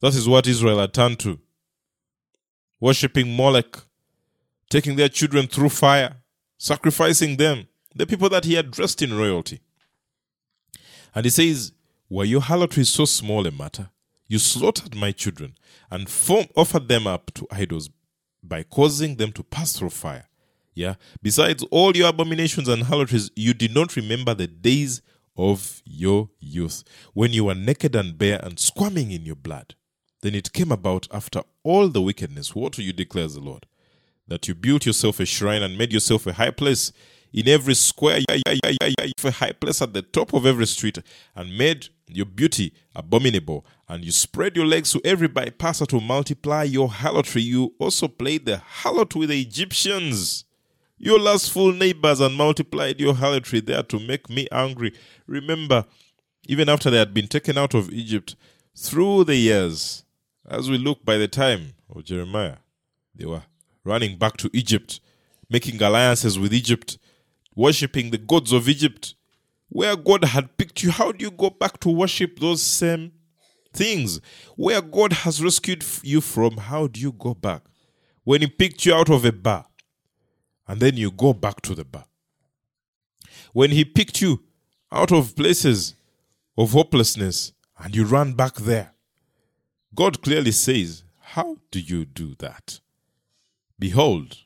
That 0.00 0.14
is 0.14 0.28
what 0.28 0.46
Israel 0.46 0.78
had 0.78 0.94
turned 0.94 1.18
to. 1.20 1.40
Worshipping 2.80 3.36
Molech, 3.36 3.76
taking 4.70 4.96
their 4.96 5.08
children 5.08 5.46
through 5.46 5.70
fire, 5.70 6.16
sacrificing 6.56 7.36
them, 7.36 7.68
the 7.94 8.06
people 8.06 8.28
that 8.28 8.44
he 8.44 8.54
had 8.54 8.70
dressed 8.70 9.02
in 9.02 9.16
royalty. 9.16 9.60
And 11.14 11.24
he 11.24 11.30
says, 11.30 11.72
Were 12.08 12.24
your 12.24 12.40
harlotries 12.40 12.88
so 12.88 13.04
small 13.04 13.46
a 13.46 13.50
matter? 13.50 13.90
You 14.26 14.38
slaughtered 14.38 14.94
my 14.94 15.12
children 15.12 15.56
and 15.90 16.08
form, 16.08 16.46
offered 16.56 16.88
them 16.88 17.06
up 17.06 17.32
to 17.34 17.46
idols 17.50 17.90
by 18.42 18.62
causing 18.62 19.16
them 19.16 19.32
to 19.32 19.42
pass 19.42 19.76
through 19.76 19.90
fire. 19.90 20.28
Yeah. 20.74 20.94
Besides 21.22 21.64
all 21.70 21.96
your 21.96 22.08
abominations 22.08 22.68
and 22.68 22.82
harlotries, 22.82 23.30
you 23.36 23.54
did 23.54 23.74
not 23.74 23.96
remember 23.96 24.34
the 24.34 24.48
days 24.48 25.02
of 25.36 25.82
your 25.84 26.30
youth, 26.38 26.84
when 27.12 27.32
you 27.32 27.44
were 27.44 27.54
naked 27.54 27.94
and 27.96 28.16
bare 28.18 28.40
and 28.42 28.58
squirming 28.58 29.10
in 29.10 29.24
your 29.26 29.36
blood. 29.36 29.74
Then 30.22 30.34
it 30.34 30.52
came 30.52 30.72
about 30.72 31.06
after 31.12 31.42
all 31.62 31.88
the 31.88 32.00
wickedness, 32.00 32.54
what 32.54 32.72
do 32.72 32.82
you 32.82 32.92
declares 32.92 33.34
the 33.34 33.40
Lord, 33.40 33.66
that 34.26 34.48
you 34.48 34.54
built 34.54 34.86
yourself 34.86 35.20
a 35.20 35.26
shrine 35.26 35.62
and 35.62 35.76
made 35.76 35.92
yourself 35.92 36.26
a 36.26 36.32
high 36.32 36.50
place 36.50 36.92
in 37.32 37.48
every 37.48 37.74
square, 37.74 38.20
a 38.30 39.30
high 39.30 39.52
place 39.52 39.82
at 39.82 39.92
the 39.92 40.02
top 40.02 40.32
of 40.32 40.46
every 40.46 40.66
street, 40.66 40.98
and 41.34 41.58
made 41.58 41.88
your 42.06 42.26
beauty 42.26 42.72
abominable. 42.94 43.66
And 43.88 44.04
you 44.04 44.12
spread 44.12 44.56
your 44.56 44.66
legs 44.66 44.92
to 44.92 45.00
every 45.04 45.28
bypasser 45.28 45.86
to 45.88 46.00
multiply 46.00 46.62
your 46.62 46.88
harlotry. 46.88 47.42
You 47.42 47.74
also 47.78 48.06
played 48.06 48.46
the 48.46 48.62
harlot 48.82 49.16
with 49.16 49.30
the 49.30 49.40
Egyptians 49.40 50.43
your 51.04 51.18
lustful 51.20 51.70
neighbors 51.70 52.18
and 52.20 52.34
multiplied 52.34 52.98
your 52.98 53.12
harlotry 53.12 53.60
there 53.60 53.82
to 53.82 54.00
make 54.00 54.30
me 54.30 54.48
angry. 54.50 54.90
Remember, 55.26 55.84
even 56.48 56.70
after 56.70 56.88
they 56.88 56.96
had 56.96 57.12
been 57.12 57.26
taken 57.26 57.58
out 57.58 57.74
of 57.74 57.92
Egypt, 57.92 58.36
through 58.74 59.24
the 59.24 59.36
years, 59.36 60.02
as 60.48 60.70
we 60.70 60.78
look 60.78 61.04
by 61.04 61.18
the 61.18 61.28
time 61.28 61.74
of 61.94 62.04
Jeremiah, 62.04 62.56
they 63.14 63.26
were 63.26 63.42
running 63.84 64.16
back 64.16 64.38
to 64.38 64.50
Egypt, 64.54 65.00
making 65.50 65.82
alliances 65.82 66.38
with 66.38 66.54
Egypt, 66.54 66.96
worshipping 67.54 68.10
the 68.10 68.16
gods 68.16 68.50
of 68.50 68.66
Egypt. 68.66 69.14
Where 69.68 69.96
God 69.96 70.24
had 70.24 70.56
picked 70.56 70.82
you, 70.82 70.90
how 70.90 71.12
do 71.12 71.22
you 71.22 71.30
go 71.30 71.50
back 71.50 71.80
to 71.80 71.90
worship 71.90 72.38
those 72.38 72.62
same 72.62 73.12
things? 73.74 74.22
Where 74.56 74.80
God 74.80 75.12
has 75.12 75.44
rescued 75.44 75.84
you 76.02 76.22
from, 76.22 76.56
how 76.56 76.86
do 76.86 76.98
you 76.98 77.12
go 77.12 77.34
back? 77.34 77.60
When 78.22 78.40
He 78.40 78.46
picked 78.46 78.86
you 78.86 78.94
out 78.94 79.10
of 79.10 79.26
a 79.26 79.32
bar, 79.32 79.66
and 80.66 80.80
then 80.80 80.96
you 80.96 81.10
go 81.10 81.32
back 81.32 81.60
to 81.62 81.74
the 81.74 81.84
bar. 81.84 82.06
When 83.52 83.70
He 83.70 83.84
picked 83.84 84.20
you 84.20 84.42
out 84.90 85.12
of 85.12 85.36
places 85.36 85.94
of 86.56 86.72
hopelessness 86.72 87.52
and 87.78 87.94
you 87.94 88.04
ran 88.04 88.32
back 88.32 88.56
there, 88.56 88.92
God 89.94 90.22
clearly 90.22 90.52
says, 90.52 91.04
How 91.20 91.56
do 91.70 91.80
you 91.80 92.04
do 92.04 92.34
that? 92.38 92.80
Behold, 93.78 94.38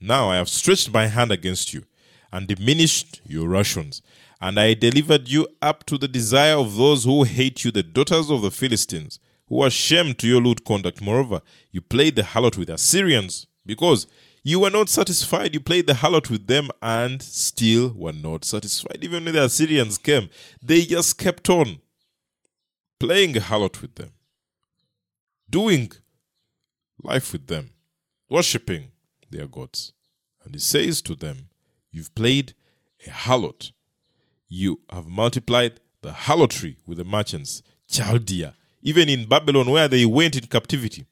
now 0.00 0.30
I 0.30 0.36
have 0.36 0.48
stretched 0.48 0.92
my 0.92 1.06
hand 1.06 1.32
against 1.32 1.72
you 1.72 1.84
and 2.32 2.46
diminished 2.46 3.20
your 3.26 3.48
rations, 3.48 4.02
and 4.40 4.58
I 4.58 4.74
delivered 4.74 5.28
you 5.28 5.48
up 5.62 5.86
to 5.86 5.96
the 5.96 6.08
desire 6.08 6.56
of 6.56 6.76
those 6.76 7.04
who 7.04 7.24
hate 7.24 7.64
you, 7.64 7.70
the 7.70 7.82
daughters 7.82 8.30
of 8.30 8.42
the 8.42 8.50
Philistines, 8.50 9.18
who 9.48 9.62
are 9.62 9.70
shamed 9.70 10.18
to 10.18 10.26
your 10.26 10.40
lewd 10.40 10.64
conduct. 10.64 11.00
Moreover, 11.00 11.40
you 11.70 11.80
played 11.80 12.16
the 12.16 12.22
harlot 12.22 12.58
with 12.58 12.68
Assyrians, 12.68 13.46
because 13.64 14.06
you 14.46 14.60
were 14.60 14.70
not 14.70 14.88
satisfied. 14.88 15.54
You 15.54 15.58
played 15.58 15.88
the 15.88 15.94
harlot 15.94 16.30
with 16.30 16.46
them 16.46 16.68
and 16.80 17.20
still 17.20 17.92
were 17.96 18.12
not 18.12 18.44
satisfied. 18.44 18.98
Even 19.02 19.24
when 19.24 19.34
the 19.34 19.42
Assyrians 19.42 19.98
came, 19.98 20.30
they 20.62 20.82
just 20.82 21.18
kept 21.18 21.50
on 21.50 21.80
playing 23.00 23.36
a 23.36 23.40
harlot 23.40 23.82
with 23.82 23.96
them, 23.96 24.10
doing 25.50 25.90
life 27.02 27.32
with 27.32 27.48
them, 27.48 27.70
worshipping 28.30 28.92
their 29.32 29.48
gods. 29.48 29.92
And 30.44 30.54
he 30.54 30.60
says 30.60 31.02
to 31.02 31.16
them, 31.16 31.48
You've 31.90 32.14
played 32.14 32.54
a 33.04 33.10
harlot. 33.10 33.72
You 34.46 34.78
have 34.90 35.08
multiplied 35.08 35.80
the 36.02 36.12
harlotry 36.12 36.76
with 36.86 36.98
the 36.98 37.04
merchants, 37.04 37.64
Chaldea, 37.90 38.54
even 38.80 39.08
in 39.08 39.28
Babylon 39.28 39.68
where 39.68 39.88
they 39.88 40.06
went 40.06 40.36
in 40.36 40.46
captivity. 40.46 41.04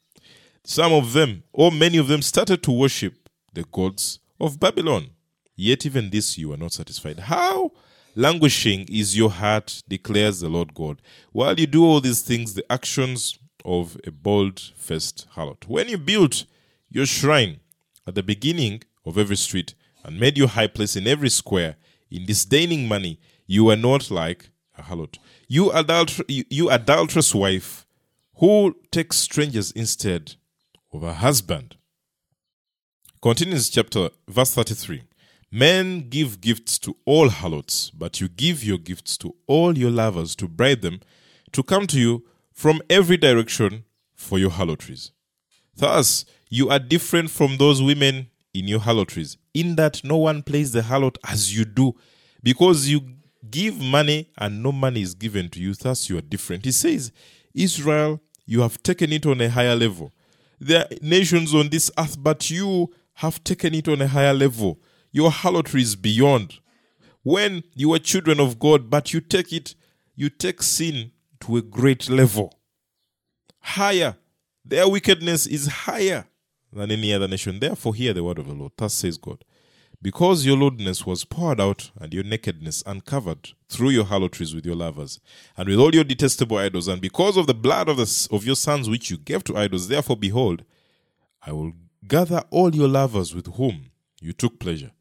Some 0.62 0.92
of 0.92 1.14
them, 1.14 1.42
or 1.52 1.72
many 1.72 1.98
of 1.98 2.06
them, 2.06 2.22
started 2.22 2.62
to 2.62 2.70
worship 2.70 3.23
the 3.54 3.64
gods 3.64 4.18
of 4.40 4.60
Babylon. 4.60 5.10
Yet 5.56 5.86
even 5.86 6.10
this 6.10 6.36
you 6.36 6.52
are 6.52 6.56
not 6.56 6.72
satisfied. 6.72 7.18
How 7.20 7.72
languishing 8.14 8.86
is 8.88 9.16
your 9.16 9.30
heart, 9.30 9.82
declares 9.88 10.40
the 10.40 10.48
Lord 10.48 10.74
God, 10.74 11.00
while 11.32 11.58
you 11.58 11.66
do 11.66 11.84
all 11.84 12.00
these 12.00 12.22
things, 12.22 12.54
the 12.54 12.70
actions 12.72 13.38
of 13.64 13.96
a 14.06 14.10
bold 14.10 14.60
faced 14.76 15.26
harlot. 15.34 15.66
When 15.66 15.88
you 15.88 15.98
built 15.98 16.44
your 16.90 17.06
shrine 17.06 17.60
at 18.06 18.14
the 18.14 18.22
beginning 18.22 18.82
of 19.06 19.16
every 19.16 19.36
street 19.36 19.74
and 20.04 20.20
made 20.20 20.36
your 20.36 20.48
high 20.48 20.66
place 20.66 20.96
in 20.96 21.06
every 21.06 21.30
square, 21.30 21.76
in 22.10 22.26
disdaining 22.26 22.86
money, 22.86 23.18
you 23.46 23.64
were 23.64 23.76
not 23.76 24.10
like 24.10 24.50
a 24.76 24.82
harlot. 24.82 25.18
You, 25.48 25.70
adulter- 25.70 26.46
you 26.50 26.70
adulterous 26.70 27.34
wife 27.34 27.86
who 28.36 28.76
takes 28.90 29.16
strangers 29.16 29.70
instead 29.72 30.34
of 30.92 31.02
a 31.02 31.14
husband. 31.14 31.76
Continues 33.24 33.70
chapter, 33.70 34.10
verse 34.28 34.52
33. 34.52 35.02
Men 35.50 36.10
give 36.10 36.42
gifts 36.42 36.78
to 36.80 36.94
all 37.06 37.30
harlots, 37.30 37.88
but 37.88 38.20
you 38.20 38.28
give 38.28 38.62
your 38.62 38.76
gifts 38.76 39.16
to 39.16 39.34
all 39.46 39.78
your 39.78 39.90
lovers 39.90 40.36
to 40.36 40.46
bribe 40.46 40.82
them 40.82 41.00
to 41.52 41.62
come 41.62 41.86
to 41.86 41.98
you 41.98 42.26
from 42.52 42.82
every 42.90 43.16
direction 43.16 43.84
for 44.14 44.38
your 44.38 44.50
harlotries. 44.50 45.10
Thus, 45.74 46.26
you 46.50 46.68
are 46.68 46.78
different 46.78 47.30
from 47.30 47.56
those 47.56 47.82
women 47.82 48.28
in 48.52 48.68
your 48.68 48.80
harlotries, 48.80 49.38
in 49.54 49.76
that 49.76 50.04
no 50.04 50.18
one 50.18 50.42
plays 50.42 50.72
the 50.72 50.82
harlot 50.82 51.16
as 51.26 51.56
you 51.56 51.64
do, 51.64 51.94
because 52.42 52.88
you 52.88 53.00
give 53.50 53.80
money 53.80 54.28
and 54.36 54.62
no 54.62 54.70
money 54.70 55.00
is 55.00 55.14
given 55.14 55.48
to 55.48 55.60
you. 55.60 55.72
Thus, 55.72 56.10
you 56.10 56.18
are 56.18 56.20
different. 56.20 56.66
He 56.66 56.72
says, 56.72 57.10
Israel, 57.54 58.20
you 58.44 58.60
have 58.60 58.82
taken 58.82 59.14
it 59.14 59.24
on 59.24 59.40
a 59.40 59.48
higher 59.48 59.76
level. 59.76 60.12
There 60.60 60.80
are 60.82 60.88
nations 61.00 61.54
on 61.54 61.70
this 61.70 61.90
earth, 61.96 62.22
but 62.22 62.50
you 62.50 62.92
have 63.14 63.42
taken 63.44 63.74
it 63.74 63.88
on 63.88 64.02
a 64.02 64.08
higher 64.08 64.34
level. 64.34 64.80
Your 65.12 65.30
harlotry 65.30 65.82
is 65.82 65.96
beyond. 65.96 66.58
When 67.22 67.62
you 67.74 67.92
are 67.94 67.98
children 67.98 68.40
of 68.40 68.58
God, 68.58 68.90
but 68.90 69.12
you 69.12 69.20
take 69.20 69.52
it, 69.52 69.74
you 70.14 70.28
take 70.28 70.62
sin 70.62 71.12
to 71.40 71.56
a 71.56 71.62
great 71.62 72.08
level. 72.08 72.58
Higher. 73.60 74.16
Their 74.64 74.88
wickedness 74.88 75.46
is 75.46 75.66
higher 75.66 76.26
than 76.72 76.90
any 76.90 77.12
other 77.12 77.28
nation. 77.28 77.60
Therefore, 77.60 77.94
hear 77.94 78.12
the 78.12 78.24
word 78.24 78.38
of 78.38 78.46
the 78.46 78.54
Lord. 78.54 78.72
Thus 78.76 78.94
says 78.94 79.16
God. 79.16 79.44
Because 80.02 80.44
your 80.44 80.56
lewdness 80.56 81.06
was 81.06 81.24
poured 81.24 81.60
out 81.60 81.90
and 81.98 82.12
your 82.12 82.24
nakedness 82.24 82.82
uncovered 82.84 83.52
through 83.70 83.88
your 83.90 84.04
harlotries 84.04 84.54
with 84.54 84.66
your 84.66 84.74
lovers 84.74 85.18
and 85.56 85.66
with 85.66 85.78
all 85.78 85.94
your 85.94 86.04
detestable 86.04 86.58
idols, 86.58 86.88
and 86.88 87.00
because 87.00 87.38
of 87.38 87.46
the 87.46 87.54
blood 87.54 87.88
of, 87.88 87.96
the, 87.96 88.28
of 88.30 88.44
your 88.44 88.56
sons 88.56 88.90
which 88.90 89.10
you 89.10 89.16
gave 89.16 89.44
to 89.44 89.56
idols, 89.56 89.88
therefore, 89.88 90.16
behold, 90.18 90.64
I 91.40 91.52
will 91.52 91.72
Gather 92.06 92.42
all 92.50 92.74
your 92.74 92.88
lovers 92.88 93.34
with 93.34 93.46
whom 93.54 93.90
you 94.20 94.32
took 94.32 94.58
pleasure, 94.58 94.92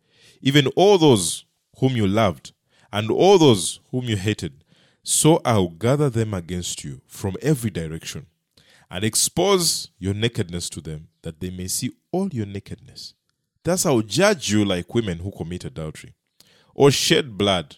even 0.42 0.68
all 0.76 0.98
those 0.98 1.46
whom 1.80 1.96
you 1.96 2.08
loved, 2.08 2.54
and 2.92 3.10
all 3.12 3.38
those 3.38 3.80
whom 3.92 4.06
you 4.06 4.16
hated. 4.16 4.63
So 5.04 5.42
I'll 5.44 5.70
gather 5.70 6.10
them 6.10 6.34
against 6.34 6.84
you 6.84 7.02
from 7.08 7.36
every 7.42 7.70
direction, 7.70 8.28
and 8.89 9.04
expose 9.04 9.89
your 9.98 10.13
nakedness 10.13 10.70
to 10.70 10.82
them, 10.82 11.08
that 11.24 11.39
they 11.39 11.50
may 11.50 11.68
see 11.68 11.92
all 12.12 12.30
your 12.30 12.46
nakedness. 12.46 13.16
Thus 13.63 13.86
I'll 13.86 14.02
judge 14.02 14.52
you 14.52 14.63
like 14.63 14.94
women 14.94 15.20
who 15.20 15.32
commit 15.32 15.66
adultery, 15.66 16.13
or 16.74 16.92
shed 16.92 17.38
blood, 17.38 17.78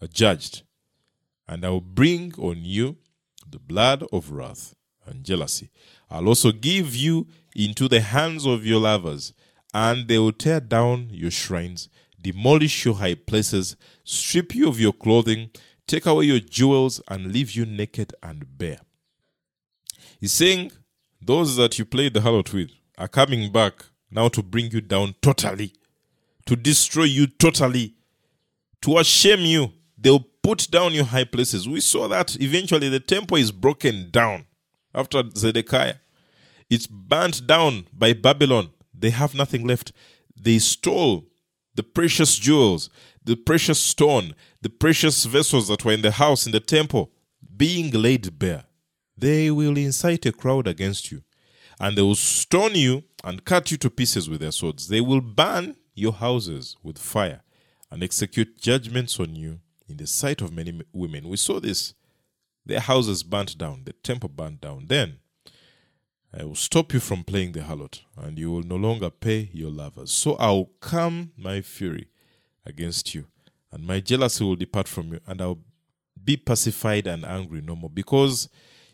are 0.00 0.08
judged, 0.08 0.62
and 1.48 1.64
I 1.64 1.70
will 1.70 1.80
bring 1.80 2.34
on 2.38 2.58
you 2.64 2.96
the 3.48 3.58
blood 3.58 4.04
of 4.12 4.30
wrath 4.30 4.74
and 5.06 5.24
jealousy. 5.24 5.70
I'll 6.10 6.28
also 6.28 6.52
give 6.52 6.94
you 6.94 7.26
into 7.56 7.88
the 7.88 8.02
hands 8.02 8.44
of 8.44 8.66
your 8.66 8.80
lovers, 8.80 9.32
and 9.72 10.08
they 10.08 10.18
will 10.18 10.32
tear 10.32 10.60
down 10.60 11.08
your 11.10 11.30
shrines, 11.30 11.88
demolish 12.20 12.84
your 12.84 12.96
high 12.96 13.14
places, 13.14 13.76
strip 14.04 14.54
you 14.54 14.68
of 14.68 14.78
your 14.78 14.92
clothing, 14.92 15.50
take 15.86 16.04
away 16.04 16.26
your 16.26 16.38
jewels, 16.38 17.00
and 17.08 17.32
leave 17.32 17.52
you 17.52 17.64
naked 17.64 18.12
and 18.22 18.58
bare. 18.58 18.80
He's 20.20 20.32
saying 20.32 20.72
those 21.20 21.56
that 21.56 21.78
you 21.78 21.86
played 21.86 22.12
the 22.12 22.20
harlot 22.20 22.52
with 22.52 22.70
are 22.98 23.08
coming 23.08 23.50
back 23.50 23.86
now 24.10 24.28
to 24.28 24.42
bring 24.42 24.70
you 24.70 24.82
down 24.82 25.14
totally, 25.22 25.72
to 26.44 26.56
destroy 26.56 27.04
you 27.04 27.26
totally, 27.26 27.94
to 28.82 29.02
shame 29.02 29.40
you. 29.40 29.72
They'll 29.98 30.26
put 30.42 30.70
down 30.70 30.92
your 30.92 31.06
high 31.06 31.24
places. 31.24 31.66
We 31.66 31.80
saw 31.80 32.06
that 32.08 32.40
eventually 32.40 32.90
the 32.90 33.00
temple 33.00 33.38
is 33.38 33.50
broken 33.50 34.10
down 34.10 34.44
after 34.94 35.22
Zedekiah. 35.34 35.96
It's 36.68 36.86
burnt 36.86 37.46
down 37.46 37.86
by 37.92 38.12
Babylon. 38.12 38.70
They 38.92 39.10
have 39.10 39.34
nothing 39.34 39.66
left. 39.66 39.92
They 40.34 40.58
stole 40.58 41.26
the 41.74 41.82
precious 41.82 42.36
jewels, 42.36 42.90
the 43.24 43.36
precious 43.36 43.80
stone, 43.80 44.34
the 44.62 44.70
precious 44.70 45.24
vessels 45.24 45.68
that 45.68 45.84
were 45.84 45.92
in 45.92 46.02
the 46.02 46.12
house, 46.12 46.46
in 46.46 46.52
the 46.52 46.60
temple, 46.60 47.12
being 47.56 47.90
laid 47.90 48.38
bare. 48.38 48.64
They 49.16 49.50
will 49.50 49.76
incite 49.76 50.26
a 50.26 50.32
crowd 50.32 50.66
against 50.66 51.12
you, 51.12 51.22
and 51.78 51.96
they 51.96 52.02
will 52.02 52.14
stone 52.14 52.74
you 52.74 53.04
and 53.22 53.44
cut 53.44 53.70
you 53.70 53.76
to 53.78 53.90
pieces 53.90 54.28
with 54.28 54.40
their 54.40 54.52
swords. 54.52 54.88
They 54.88 55.00
will 55.00 55.20
burn 55.20 55.76
your 55.94 56.12
houses 56.12 56.76
with 56.82 56.98
fire 56.98 57.42
and 57.90 58.02
execute 58.02 58.60
judgments 58.60 59.18
on 59.20 59.34
you 59.36 59.60
in 59.88 59.96
the 59.96 60.06
sight 60.06 60.42
of 60.42 60.52
many 60.52 60.82
women. 60.92 61.28
We 61.28 61.36
saw 61.36 61.60
this. 61.60 61.94
Their 62.64 62.80
houses 62.80 63.22
burnt 63.22 63.56
down, 63.56 63.84
the 63.84 63.92
temple 63.92 64.28
burnt 64.28 64.60
down. 64.60 64.86
Then 64.88 65.18
I 66.32 66.44
will 66.44 66.54
stop 66.54 66.92
you 66.92 67.00
from 67.00 67.24
playing 67.24 67.52
the 67.52 67.60
harlot, 67.60 68.02
and 68.16 68.38
you 68.38 68.50
will 68.50 68.62
no 68.62 68.76
longer 68.76 69.10
pay 69.10 69.50
your 69.52 69.70
lovers. 69.70 70.10
So 70.10 70.34
I 70.36 70.50
will 70.50 70.70
calm 70.80 71.32
my 71.36 71.62
fury 71.62 72.08
against 72.64 73.14
you, 73.14 73.26
and 73.72 73.86
my 73.86 74.00
jealousy 74.00 74.44
will 74.44 74.56
depart 74.56 74.88
from 74.88 75.12
you, 75.12 75.20
and 75.26 75.40
I'll 75.40 75.60
be 76.22 76.36
pacified 76.36 77.06
and 77.06 77.24
angry 77.24 77.60
no 77.60 77.76
more, 77.76 77.90
because 77.90 78.48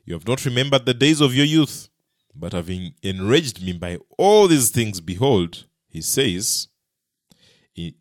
you 0.04 0.14
have 0.14 0.26
not 0.26 0.44
remembered 0.44 0.86
the 0.86 0.94
days 0.94 1.20
of 1.20 1.34
your 1.34 1.46
youth, 1.46 1.88
but 2.34 2.52
having 2.52 2.94
enraged 3.02 3.62
me 3.64 3.72
by 3.72 3.98
all 4.18 4.48
these 4.48 4.70
things, 4.70 5.00
behold, 5.00 5.66
he 5.88 6.00
says, 6.00 6.68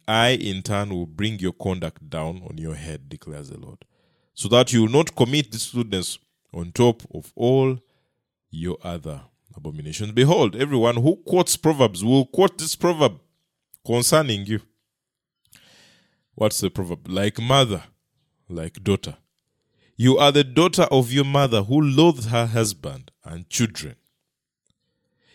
I 0.08 0.32
in 0.32 0.62
turn 0.62 0.90
will 0.90 1.06
bring 1.06 1.40
your 1.40 1.54
conduct 1.54 2.10
down 2.10 2.44
on 2.50 2.58
your 2.58 2.76
head, 2.76 3.10
declares 3.10 3.50
the 3.50 3.60
Lord, 3.60 3.86
so 4.34 4.48
that 4.50 4.74
you 4.74 4.82
will 4.82 4.90
not 4.90 5.16
commit 5.16 5.52
this 5.52 5.74
lewdness 5.74 6.20
on 6.54 6.72
top 6.74 7.04
of 7.14 7.32
all 7.36 7.80
your 8.52 8.78
other 8.84 9.22
abominations. 9.56 10.12
Behold, 10.12 10.56
everyone 10.56 10.98
who 10.98 11.16
quotes 11.16 11.58
Proverbs 11.58 12.04
will 12.04 12.26
quote 12.26 12.58
this 12.58 12.76
proverb 12.76 13.20
concerning 13.86 14.46
you. 14.46 14.60
What's 16.36 16.60
the 16.60 16.70
proverb? 16.70 17.08
Like 17.08 17.40
mother, 17.40 17.84
like 18.48 18.84
daughter. 18.84 19.18
You 19.98 20.18
are 20.18 20.32
the 20.32 20.44
daughter 20.44 20.84
of 20.84 21.12
your 21.12 21.26
mother 21.26 21.64
who 21.64 21.82
loathed 21.82 22.30
her 22.30 22.46
husband 22.46 23.12
and 23.24 23.50
children. 23.50 23.96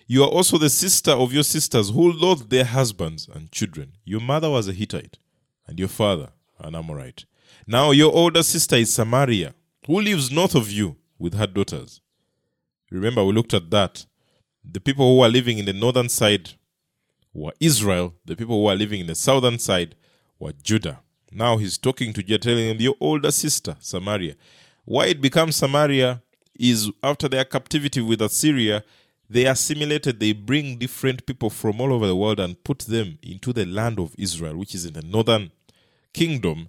You 0.06 0.22
are 0.22 0.30
also 0.30 0.58
the 0.58 0.70
sister 0.70 1.10
of 1.10 1.32
your 1.32 1.42
sisters 1.42 1.90
who 1.90 2.12
loathed 2.12 2.50
their 2.50 2.64
husbands 2.64 3.28
and 3.32 3.50
children. 3.50 3.92
Your 4.04 4.20
mother 4.20 4.50
was 4.50 4.68
a 4.68 4.72
Hittite, 4.72 5.18
and 5.66 5.78
your 5.78 5.88
father 5.88 6.30
an 6.58 6.74
Amorite. 6.74 7.24
Now 7.66 7.90
your 7.90 8.12
older 8.12 8.42
sister 8.42 8.76
is 8.76 8.94
Samaria, 8.94 9.54
who 9.86 10.00
lives 10.00 10.30
north 10.30 10.54
of 10.54 10.70
you 10.70 10.96
with 11.18 11.34
her 11.34 11.46
daughters. 11.46 12.00
Remember, 12.96 13.24
we 13.24 13.32
looked 13.32 13.54
at 13.54 13.70
that. 13.70 14.06
The 14.64 14.80
people 14.80 15.14
who 15.14 15.22
are 15.22 15.28
living 15.28 15.58
in 15.58 15.66
the 15.66 15.72
northern 15.72 16.08
side 16.08 16.50
were 17.32 17.52
Israel, 17.60 18.14
the 18.24 18.34
people 18.34 18.60
who 18.60 18.66
are 18.66 18.74
living 18.74 19.00
in 19.00 19.06
the 19.06 19.14
southern 19.14 19.58
side 19.58 19.94
were 20.38 20.52
Judah. 20.62 21.00
Now 21.30 21.58
he's 21.58 21.78
talking 21.78 22.12
to 22.14 22.22
Judah, 22.22 22.38
telling 22.38 22.70
him, 22.70 22.80
Your 22.80 22.94
older 23.00 23.30
sister, 23.30 23.76
Samaria. 23.80 24.34
Why 24.84 25.06
it 25.06 25.20
becomes 25.20 25.56
Samaria 25.56 26.22
is 26.58 26.90
after 27.02 27.28
their 27.28 27.44
captivity 27.44 28.00
with 28.00 28.22
Assyria, 28.22 28.82
they 29.28 29.46
assimilated, 29.46 30.20
they 30.20 30.32
bring 30.32 30.78
different 30.78 31.26
people 31.26 31.50
from 31.50 31.80
all 31.80 31.92
over 31.92 32.06
the 32.06 32.16
world 32.16 32.40
and 32.40 32.62
put 32.62 32.80
them 32.80 33.18
into 33.22 33.52
the 33.52 33.66
land 33.66 33.98
of 33.98 34.14
Israel, 34.16 34.56
which 34.56 34.74
is 34.74 34.84
in 34.84 34.94
the 34.94 35.02
northern 35.02 35.50
kingdom, 36.12 36.68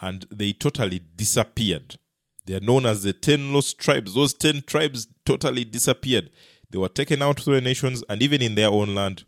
and 0.00 0.24
they 0.30 0.52
totally 0.52 1.00
disappeared. 1.16 1.98
They 2.46 2.54
are 2.54 2.60
known 2.60 2.86
as 2.86 3.02
the 3.02 3.12
ten 3.12 3.52
lost 3.52 3.78
tribes. 3.78 4.14
Those 4.14 4.32
ten 4.32 4.62
tribes 4.62 5.08
totally 5.24 5.64
disappeared. 5.64 6.30
They 6.70 6.78
were 6.78 6.88
taken 6.88 7.20
out 7.22 7.38
to 7.38 7.50
the 7.50 7.60
nations, 7.60 8.02
and 8.08 8.22
even 8.22 8.40
in 8.40 8.54
their 8.54 8.68
own 8.68 8.94
land, 8.94 9.24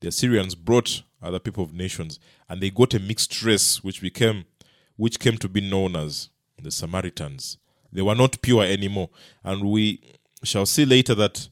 the 0.00 0.08
Assyrians 0.08 0.54
brought 0.54 1.02
other 1.22 1.38
people 1.38 1.64
of 1.64 1.74
nations, 1.74 2.18
and 2.48 2.60
they 2.60 2.70
got 2.70 2.94
a 2.94 3.00
mixed 3.00 3.42
race, 3.42 3.82
which 3.84 4.00
became, 4.00 4.44
which 4.96 5.20
came 5.20 5.38
to 5.38 5.48
be 5.48 5.60
known 5.60 5.96
as 5.96 6.30
the 6.60 6.70
Samaritans. 6.70 7.58
They 7.92 8.02
were 8.02 8.14
not 8.14 8.42
pure 8.42 8.64
anymore, 8.64 9.10
and 9.44 9.64
we 9.64 10.00
shall 10.42 10.66
see 10.66 10.84
later 10.84 11.14
that 11.14 11.48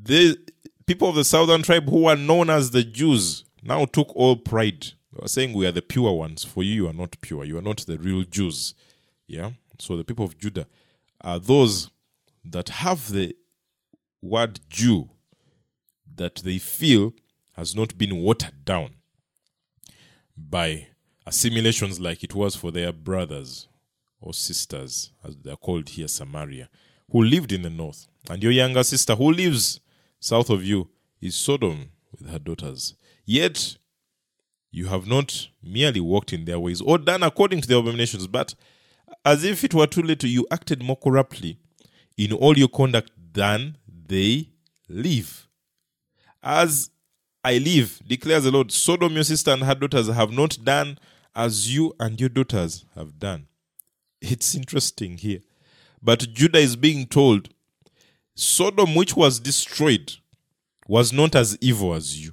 the 0.00 0.38
people 0.86 1.08
of 1.08 1.14
the 1.16 1.24
southern 1.24 1.62
tribe 1.62 1.88
who 1.88 2.02
were 2.02 2.16
known 2.16 2.50
as 2.50 2.70
the 2.70 2.84
Jews 2.84 3.44
now 3.62 3.84
took 3.84 4.14
all 4.14 4.36
pride. 4.36 4.86
They 5.12 5.22
were 5.22 5.28
saying, 5.28 5.52
We 5.52 5.66
are 5.66 5.72
the 5.72 5.82
pure 5.82 6.12
ones. 6.12 6.44
For 6.44 6.62
you, 6.62 6.72
you 6.72 6.88
are 6.88 6.92
not 6.92 7.16
pure. 7.20 7.44
You 7.44 7.58
are 7.58 7.62
not 7.62 7.78
the 7.78 7.98
real 7.98 8.22
Jews. 8.22 8.74
Yeah? 9.26 9.52
So 9.78 9.96
the 9.96 10.04
people 10.04 10.24
of 10.24 10.38
Judah 10.38 10.66
are 11.20 11.38
those 11.38 11.90
that 12.44 12.68
have 12.68 13.10
the 13.10 13.36
word 14.22 14.60
Jew 14.68 15.10
that 16.14 16.36
they 16.36 16.58
feel 16.58 17.12
has 17.54 17.74
not 17.74 17.96
been 17.98 18.16
watered 18.22 18.64
down 18.64 18.90
by 20.36 20.88
assimilations 21.26 21.98
like 21.98 22.22
it 22.22 22.34
was 22.34 22.54
for 22.54 22.70
their 22.70 22.92
brothers 22.92 23.68
or 24.20 24.32
sisters, 24.34 25.12
as 25.24 25.36
they're 25.36 25.56
called 25.56 25.88
here, 25.90 26.08
Samaria, 26.08 26.68
who 27.10 27.22
lived 27.22 27.52
in 27.52 27.62
the 27.62 27.70
north. 27.70 28.06
And 28.28 28.42
your 28.42 28.52
younger 28.52 28.82
sister, 28.82 29.14
who 29.14 29.32
lives 29.32 29.80
south 30.20 30.50
of 30.50 30.64
you, 30.64 30.88
is 31.20 31.36
Sodom 31.36 31.90
with 32.12 32.28
her 32.30 32.38
daughters. 32.38 32.94
Yet 33.24 33.76
you 34.70 34.86
have 34.86 35.06
not 35.06 35.48
merely 35.62 36.00
walked 36.00 36.32
in 36.32 36.44
their 36.44 36.58
ways 36.58 36.80
or 36.80 36.98
done 36.98 37.22
according 37.22 37.62
to 37.62 37.68
their 37.68 37.78
abominations, 37.78 38.26
but 38.26 38.54
as 39.24 39.44
if 39.44 39.64
it 39.64 39.74
were 39.74 39.86
too 39.86 40.02
late, 40.02 40.22
you 40.24 40.46
acted 40.50 40.82
more 40.82 40.96
corruptly 40.96 41.58
in 42.16 42.32
all 42.32 42.56
your 42.56 42.68
conduct 42.68 43.10
than 43.32 43.76
they 44.06 44.50
live. 44.88 45.48
As 46.42 46.90
I 47.44 47.58
live, 47.58 48.00
declares 48.06 48.44
the 48.44 48.50
Lord, 48.50 48.72
Sodom, 48.72 49.12
your 49.14 49.24
sister, 49.24 49.50
and 49.50 49.62
her 49.62 49.74
daughters 49.74 50.08
have 50.08 50.30
not 50.30 50.58
done 50.64 50.98
as 51.34 51.74
you 51.74 51.94
and 52.00 52.18
your 52.20 52.28
daughters 52.28 52.84
have 52.94 53.18
done. 53.18 53.46
It's 54.20 54.54
interesting 54.54 55.18
here. 55.18 55.40
But 56.02 56.32
Judah 56.32 56.58
is 56.58 56.76
being 56.76 57.06
told, 57.06 57.50
Sodom, 58.34 58.94
which 58.94 59.16
was 59.16 59.40
destroyed, 59.40 60.14
was 60.86 61.12
not 61.12 61.34
as 61.34 61.56
evil 61.60 61.94
as 61.94 62.22
you. 62.22 62.32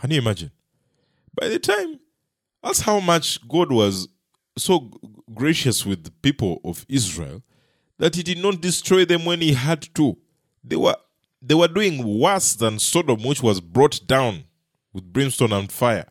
Can 0.00 0.10
you 0.10 0.18
imagine? 0.18 0.50
By 1.34 1.48
the 1.48 1.58
time, 1.58 2.00
that's 2.62 2.80
how 2.80 3.00
much 3.00 3.46
God 3.48 3.70
was 3.72 4.08
so 4.58 4.90
gracious 5.34 5.84
with 5.84 6.04
the 6.04 6.10
people 6.10 6.60
of 6.64 6.86
Israel 6.88 7.42
that 7.98 8.14
he 8.14 8.22
did 8.22 8.38
not 8.38 8.60
destroy 8.60 9.04
them 9.04 9.24
when 9.24 9.40
he 9.40 9.52
had 9.52 9.82
to. 9.94 10.16
They 10.64 10.76
were 10.76 10.96
they 11.42 11.54
were 11.54 11.68
doing 11.68 12.18
worse 12.18 12.54
than 12.54 12.78
Sodom, 12.78 13.22
which 13.22 13.42
was 13.42 13.60
brought 13.60 14.06
down 14.06 14.44
with 14.92 15.12
brimstone 15.12 15.52
and 15.52 15.70
fire. 15.70 16.06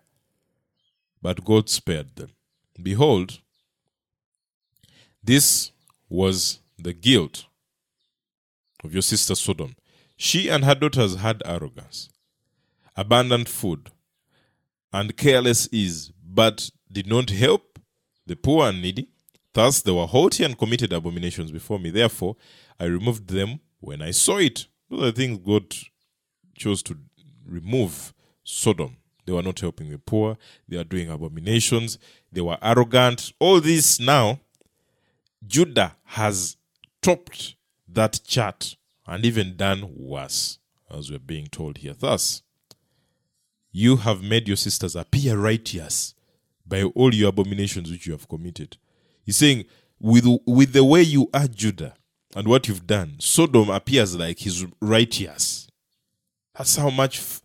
But 1.22 1.44
God 1.44 1.70
spared 1.70 2.16
them. 2.16 2.30
Behold, 2.82 3.40
this 5.24 5.72
was 6.08 6.60
the 6.78 6.94
guilt 6.94 7.46
of 8.84 8.94
your 8.94 9.02
sister 9.02 9.36
Sodom. 9.36 9.76
She 10.16 10.48
and 10.48 10.64
her 10.64 10.76
daughters 10.76 11.16
had 11.16 11.42
arrogance, 11.46 12.10
abundant 12.96 13.50
food, 13.50 13.92
and 14.94 15.18
careless 15.18 15.68
ease, 15.72 16.12
but 16.24 16.70
did 16.92 17.08
not 17.08 17.32
help 17.32 17.75
the 18.26 18.36
poor 18.36 18.68
and 18.68 18.82
needy. 18.82 19.10
Thus 19.54 19.82
they 19.82 19.92
were 19.92 20.08
haughty 20.08 20.44
and 20.44 20.58
committed 20.58 20.92
abominations 20.92 21.52
before 21.52 21.80
me. 21.80 21.90
Therefore, 21.90 22.36
I 22.80 22.86
removed 22.86 23.28
them 23.28 23.60
when 23.80 24.02
I 24.02 24.12
saw 24.12 24.38
it. 24.38 24.68
Those 24.90 25.02
are 25.02 25.06
the 25.06 25.12
things 25.14 25.40
God 25.40 25.74
chose 26.58 26.84
to 26.84 26.98
remove 27.46 28.14
Sodom. 28.44 28.98
They 29.26 29.34
were 29.34 29.42
not 29.42 29.60
helping 29.60 29.90
the 29.90 29.98
poor. 29.98 30.38
They 30.68 30.78
were 30.78 30.84
doing 30.84 31.10
abominations. 31.10 31.98
They 32.32 32.42
were 32.42 32.58
arrogant. 32.62 33.34
All 33.40 33.60
this 33.60 34.00
now, 34.00 34.40
Judah 35.46 35.96
has 36.04 36.58
topped 37.02 37.56
that 37.88 38.20
chart 38.26 38.76
and 39.08 39.26
even 39.26 39.56
done 39.56 39.92
worse, 39.96 40.60
as 40.92 41.10
we're 41.10 41.20
being 41.20 41.48
told 41.48 41.78
here. 41.78 41.94
Thus, 41.98 42.44
you 43.72 43.98
have 43.98 44.22
made 44.22 44.48
your 44.48 44.58
sisters 44.58 44.96
appear 44.96 45.38
righteous 45.38 46.14
by 46.66 46.84
all 46.84 47.14
your 47.14 47.30
abominations 47.30 47.92
which 47.92 48.06
you 48.06 48.14
have 48.14 48.28
committed. 48.28 48.78
He's 49.24 49.38
saying, 49.38 49.66
with, 50.00 50.26
with 50.46 50.74
the 50.74 50.84
way 50.84 51.02
you 51.02 51.30
are, 51.34 51.48
Judah, 51.48 51.96
and 52.36 52.48
what 52.48 52.68
you've 52.68 52.88
done, 52.88 53.16
Sodom 53.20 53.70
appears 53.70 54.16
like 54.16 54.40
he's 54.40 54.66
righteous. 54.82 55.68
That's 56.58 56.76
how 56.76 56.90
much 56.90 57.20
f- 57.20 57.42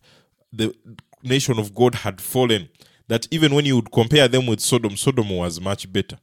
the 0.51 0.75
nation 1.23 1.59
of 1.59 1.73
God 1.73 1.95
had 1.95 2.19
fallen. 2.21 2.69
That 3.07 3.27
even 3.31 3.53
when 3.53 3.65
you 3.65 3.75
would 3.75 3.91
compare 3.91 4.27
them 4.27 4.47
with 4.47 4.59
Sodom, 4.59 4.95
Sodom 4.95 5.29
was 5.29 5.59
much 5.59 5.91
better, 5.91 6.17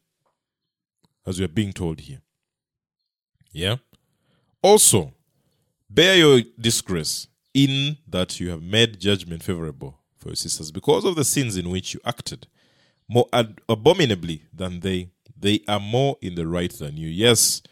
as 1.26 1.38
we 1.38 1.44
are 1.44 1.48
being 1.48 1.72
told 1.72 2.00
here. 2.00 2.20
Yeah? 3.52 3.76
Also, 4.62 5.12
bear 5.90 6.16
your 6.16 6.40
disgrace 6.58 7.28
in 7.54 7.98
that 8.06 8.40
you 8.40 8.50
have 8.50 8.62
made 8.62 9.00
judgment 9.00 9.42
favorable 9.42 9.98
for 10.16 10.28
your 10.28 10.36
sisters 10.36 10.70
because 10.70 11.04
of 11.04 11.14
the 11.14 11.24
sins 11.24 11.56
in 11.56 11.70
which 11.70 11.94
you 11.94 12.00
acted 12.04 12.46
more 13.08 13.28
ad- 13.32 13.60
abominably 13.68 14.42
than 14.52 14.80
they. 14.80 15.10
They 15.40 15.60
are 15.68 15.80
more 15.80 16.16
in 16.20 16.34
the 16.34 16.48
right 16.48 16.72
than 16.72 16.96
you. 16.96 17.08
Yes, 17.08 17.62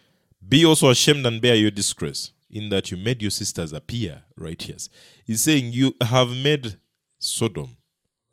be 0.46 0.64
also 0.64 0.88
ashamed 0.88 1.26
and 1.26 1.42
bear 1.42 1.56
your 1.56 1.72
disgrace, 1.72 2.30
in 2.48 2.68
that 2.68 2.90
you 2.92 2.96
made 2.96 3.20
your 3.20 3.32
sisters 3.32 3.72
appear 3.72 4.22
righteous. 4.36 4.88
He's 5.24 5.40
saying 5.40 5.72
you 5.72 5.94
have 6.00 6.30
made 6.30 6.78
Sodom 7.18 7.76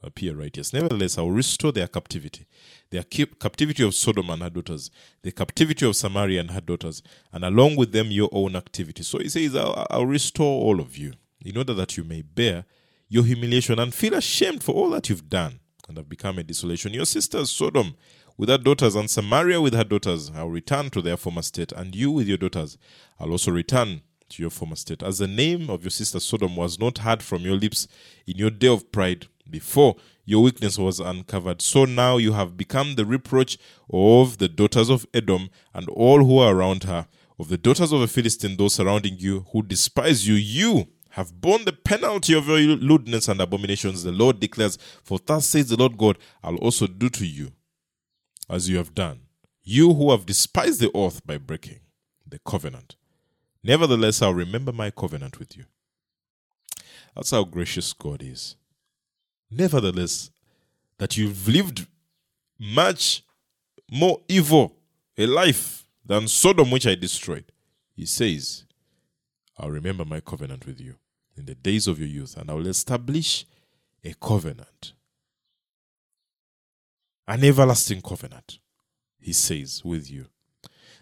appear 0.04 0.36
righteous. 0.36 0.72
Nevertheless, 0.72 1.18
I 1.18 1.22
will 1.22 1.32
restore 1.32 1.72
their 1.72 1.88
captivity, 1.88 2.46
their 2.92 3.04
captivity 3.04 3.84
of 3.84 3.96
Sodom 3.96 4.30
and 4.30 4.44
her 4.44 4.50
daughters, 4.52 4.92
the 5.24 5.32
captivity 5.32 5.88
of 5.88 5.96
Samaria 5.96 6.40
and 6.40 6.52
her 6.52 6.62
daughters, 6.62 7.02
and 7.32 7.44
along 7.44 7.76
with 7.76 7.92
them 7.92 8.12
your 8.12 8.30
own 8.32 8.56
activity. 8.56 9.02
So 9.02 9.18
he 9.18 9.30
says, 9.30 9.56
I'll, 9.56 9.88
I'll 9.90 10.06
restore 10.06 10.62
all 10.62 10.80
of 10.80 10.98
you 10.98 11.14
in 11.44 11.58
order 11.58 11.74
that 11.74 11.98
you 11.98 12.04
may 12.04 12.22
bear 12.22 12.66
your 13.10 13.24
humiliation 13.24 13.80
and 13.80 13.94
feel 13.94 14.14
ashamed 14.14 14.64
for 14.64 14.76
all 14.76 14.90
that 14.92 15.10
you've 15.10 15.30
done 15.30 15.60
and 15.88 15.98
have 15.98 16.10
become 16.10 16.40
a 16.40 16.44
desolation. 16.44 16.94
Your 16.94 17.06
sisters, 17.06 17.52
Sodom, 17.52 17.96
with 18.38 18.50
her 18.50 18.58
daughters, 18.58 18.96
and 18.96 19.10
Samaria 19.10 19.62
with 19.62 19.74
her 19.74 19.84
daughters, 19.84 20.32
I'll 20.36 20.50
return 20.50 20.90
to 20.92 21.02
their 21.02 21.18
former 21.18 21.42
state, 21.42 21.72
and 21.72 21.96
you 21.96 22.12
with 22.12 22.28
your 22.28 22.38
daughters, 22.38 22.78
I'll 23.20 23.32
also 23.32 23.52
return 23.52 24.02
to 24.30 24.42
your 24.42 24.50
former 24.50 24.76
state. 24.76 25.04
As 25.04 25.20
the 25.20 25.28
name 25.28 25.70
of 25.70 25.84
your 25.84 25.92
sister 25.92 26.20
Sodom 26.20 26.56
was 26.56 26.80
not 26.80 27.00
heard 27.00 27.22
from 27.22 27.44
your 27.44 27.56
lips 27.56 27.88
in 28.26 28.38
your 28.38 28.50
day 28.50 28.68
of 28.68 28.92
pride, 28.92 29.28
before 29.50 29.98
your 30.26 30.42
weakness 30.42 30.78
was 30.78 31.00
uncovered. 31.00 31.62
So 31.62 31.86
now 31.86 32.18
you 32.18 32.32
have 32.34 32.58
become 32.58 32.96
the 32.96 33.06
reproach 33.06 33.58
of 33.92 34.38
the 34.38 34.48
daughters 34.48 34.90
of 34.90 35.06
Edom 35.14 35.50
and 35.74 35.90
all 35.90 36.24
who 36.24 36.40
are 36.40 36.56
around 36.56 36.86
her, 36.86 37.08
of 37.38 37.50
the 37.50 37.58
daughters 37.58 37.92
of 37.92 38.00
the 38.00 38.08
Philistine, 38.08 38.58
those 38.58 38.74
surrounding 38.74 39.18
you, 39.18 39.46
who 39.52 39.62
despise 39.62 40.28
you. 40.28 40.36
You 40.36 40.88
have 41.14 41.40
borne 41.40 41.64
the 41.64 41.72
penalty 41.72 42.34
of 42.34 42.48
your 42.48 42.58
lewdness 42.58 43.28
and 43.28 43.40
abominations, 43.40 44.02
the 44.02 44.12
Lord 44.12 44.40
declares. 44.40 44.80
For 45.04 45.20
thus 45.24 45.46
says 45.46 45.70
the 45.70 45.78
Lord 45.78 45.96
God, 45.96 46.18
I'll 46.44 46.56
also 46.56 46.88
do 46.88 47.08
to 47.10 47.24
you 47.24 47.52
as 48.50 48.68
you 48.68 48.78
have 48.78 48.96
done, 48.96 49.20
you 49.64 49.94
who 49.94 50.10
have 50.10 50.26
despised 50.26 50.80
the 50.80 50.92
oath 50.92 51.24
by 51.24 51.38
breaking 51.38 51.82
the 52.28 52.40
covenant. 52.40 52.96
Nevertheless, 53.64 54.24
I'll 54.24 54.34
remember 54.34 54.72
my 54.72 54.90
covenant 54.90 55.38
with 55.38 55.56
you. 55.56 55.66
That's 57.16 57.30
how 57.30 57.44
gracious 57.44 57.94
God 57.94 58.24
is. 58.24 58.56
Nevertheless, 59.52 60.32
that 60.98 61.16
you've 61.16 61.48
lived 61.48 61.86
much 62.60 63.24
more 63.92 64.22
evil 64.28 64.78
a 65.16 65.28
life 65.28 65.86
than 66.04 66.28
Sodom, 66.28 66.72
which 66.72 66.88
I 66.88 66.96
destroyed. 66.96 67.52
He 67.96 68.08
says, 68.08 68.66
I'll 69.60 69.70
remember 69.70 70.06
my 70.06 70.20
covenant 70.20 70.66
with 70.66 70.82
you 70.82 70.96
in 71.36 71.46
the 71.46 71.56
days 71.56 71.88
of 71.88 72.00
your 72.00 72.08
youth, 72.08 72.38
and 72.38 72.50
I 72.50 72.54
will 72.54 72.68
establish 72.68 73.46
a 74.04 74.14
covenant, 74.14 74.94
an 77.28 77.44
everlasting 77.44 78.02
covenant, 78.02 78.60
he 79.20 79.34
says, 79.34 79.82
with 79.84 80.12
you. 80.12 80.28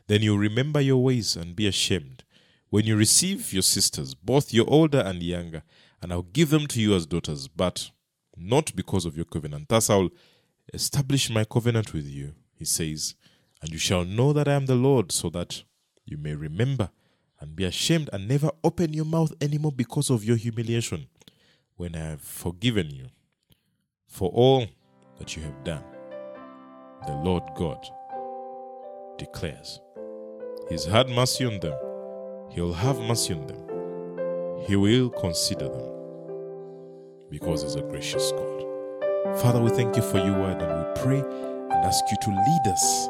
Then 0.08 0.22
you 0.22 0.38
remember 0.38 0.82
your 0.82 1.04
ways 1.04 1.36
and 1.36 1.56
be 1.56 1.68
ashamed 1.68 2.24
when 2.70 2.86
you 2.86 2.96
receive 2.96 3.54
your 3.54 3.64
sisters, 3.64 4.14
both 4.14 4.54
your 4.54 4.70
older 4.70 5.00
and 5.00 5.22
younger, 5.22 5.64
and 6.02 6.12
I'll 6.12 6.22
give 6.22 6.50
them 6.50 6.68
to 6.68 6.82
you 6.82 6.96
as 6.96 7.06
daughters. 7.06 7.48
But 7.48 7.92
not 8.38 8.76
because 8.76 9.06
of 9.06 9.16
your 9.16 9.26
covenant. 9.26 9.70
Thus 9.70 9.90
I'll 9.90 10.10
establish 10.74 11.30
my 11.30 11.44
covenant 11.44 11.94
with 11.94 12.06
you, 12.06 12.34
he 12.54 12.66
says, 12.66 13.16
and 13.62 13.72
you 13.72 13.78
shall 13.78 14.06
know 14.06 14.34
that 14.34 14.48
I 14.48 14.54
am 14.54 14.66
the 14.66 14.76
Lord, 14.76 15.12
so 15.12 15.30
that 15.30 15.64
you 16.06 16.18
may 16.18 16.34
remember 16.34 16.90
and 17.42 17.56
be 17.56 17.66
ashamed 17.66 18.10
and 18.14 18.28
never 18.28 18.52
open 18.64 18.94
your 18.94 19.06
mouth 19.06 19.34
anymore 19.42 19.72
because 19.72 20.10
of 20.12 20.24
your 20.24 20.38
humiliation 20.38 21.08
when 21.76 21.96
I 21.96 22.10
have 22.10 22.22
forgiven 22.22 22.92
you 22.92 23.08
for 24.08 24.30
all 24.30 24.68
that 25.18 25.36
you 25.36 25.42
have 25.42 25.64
done. 25.64 25.84
The 27.08 27.14
Lord 27.14 27.44
God 27.56 27.84
declares. 29.18 29.82
He's 30.70 30.86
had 30.86 31.10
mercy 31.10 31.46
on 31.46 31.60
them. 31.60 31.74
He'll 32.52 32.74
have 32.74 33.00
mercy 33.00 33.34
on 33.34 33.48
them. 33.48 34.66
He 34.68 34.76
will 34.76 35.10
consider 35.10 35.68
them 35.68 35.92
because 37.32 37.64
He's 37.64 37.76
a 37.76 37.82
gracious 37.82 38.32
God. 38.32 39.40
Father, 39.40 39.60
we 39.60 39.72
thank 39.72 39.96
you 39.96 40.04
for 40.04 40.18
your 40.20 40.38
word 40.40 40.62
and 40.62 40.96
we 40.96 41.02
pray 41.02 41.20
and 41.20 41.86
ask 41.86 42.04
you 42.12 42.18
to 42.22 42.30
lead 42.30 42.72
us. 42.72 43.10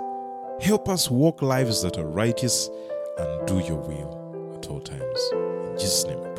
Help 0.65 0.87
us 0.87 1.11
walk 1.11 1.41
lives 1.41 1.81
that 1.81 1.97
are 1.97 2.07
righteous 2.07 2.69
and 3.17 3.47
do 3.47 3.59
your 3.59 3.77
will 3.77 4.20
at 4.61 4.69
all 4.69 4.79
times. 4.79 5.19
In 5.33 5.77
Jesus' 5.79 6.05
name. 6.05 6.30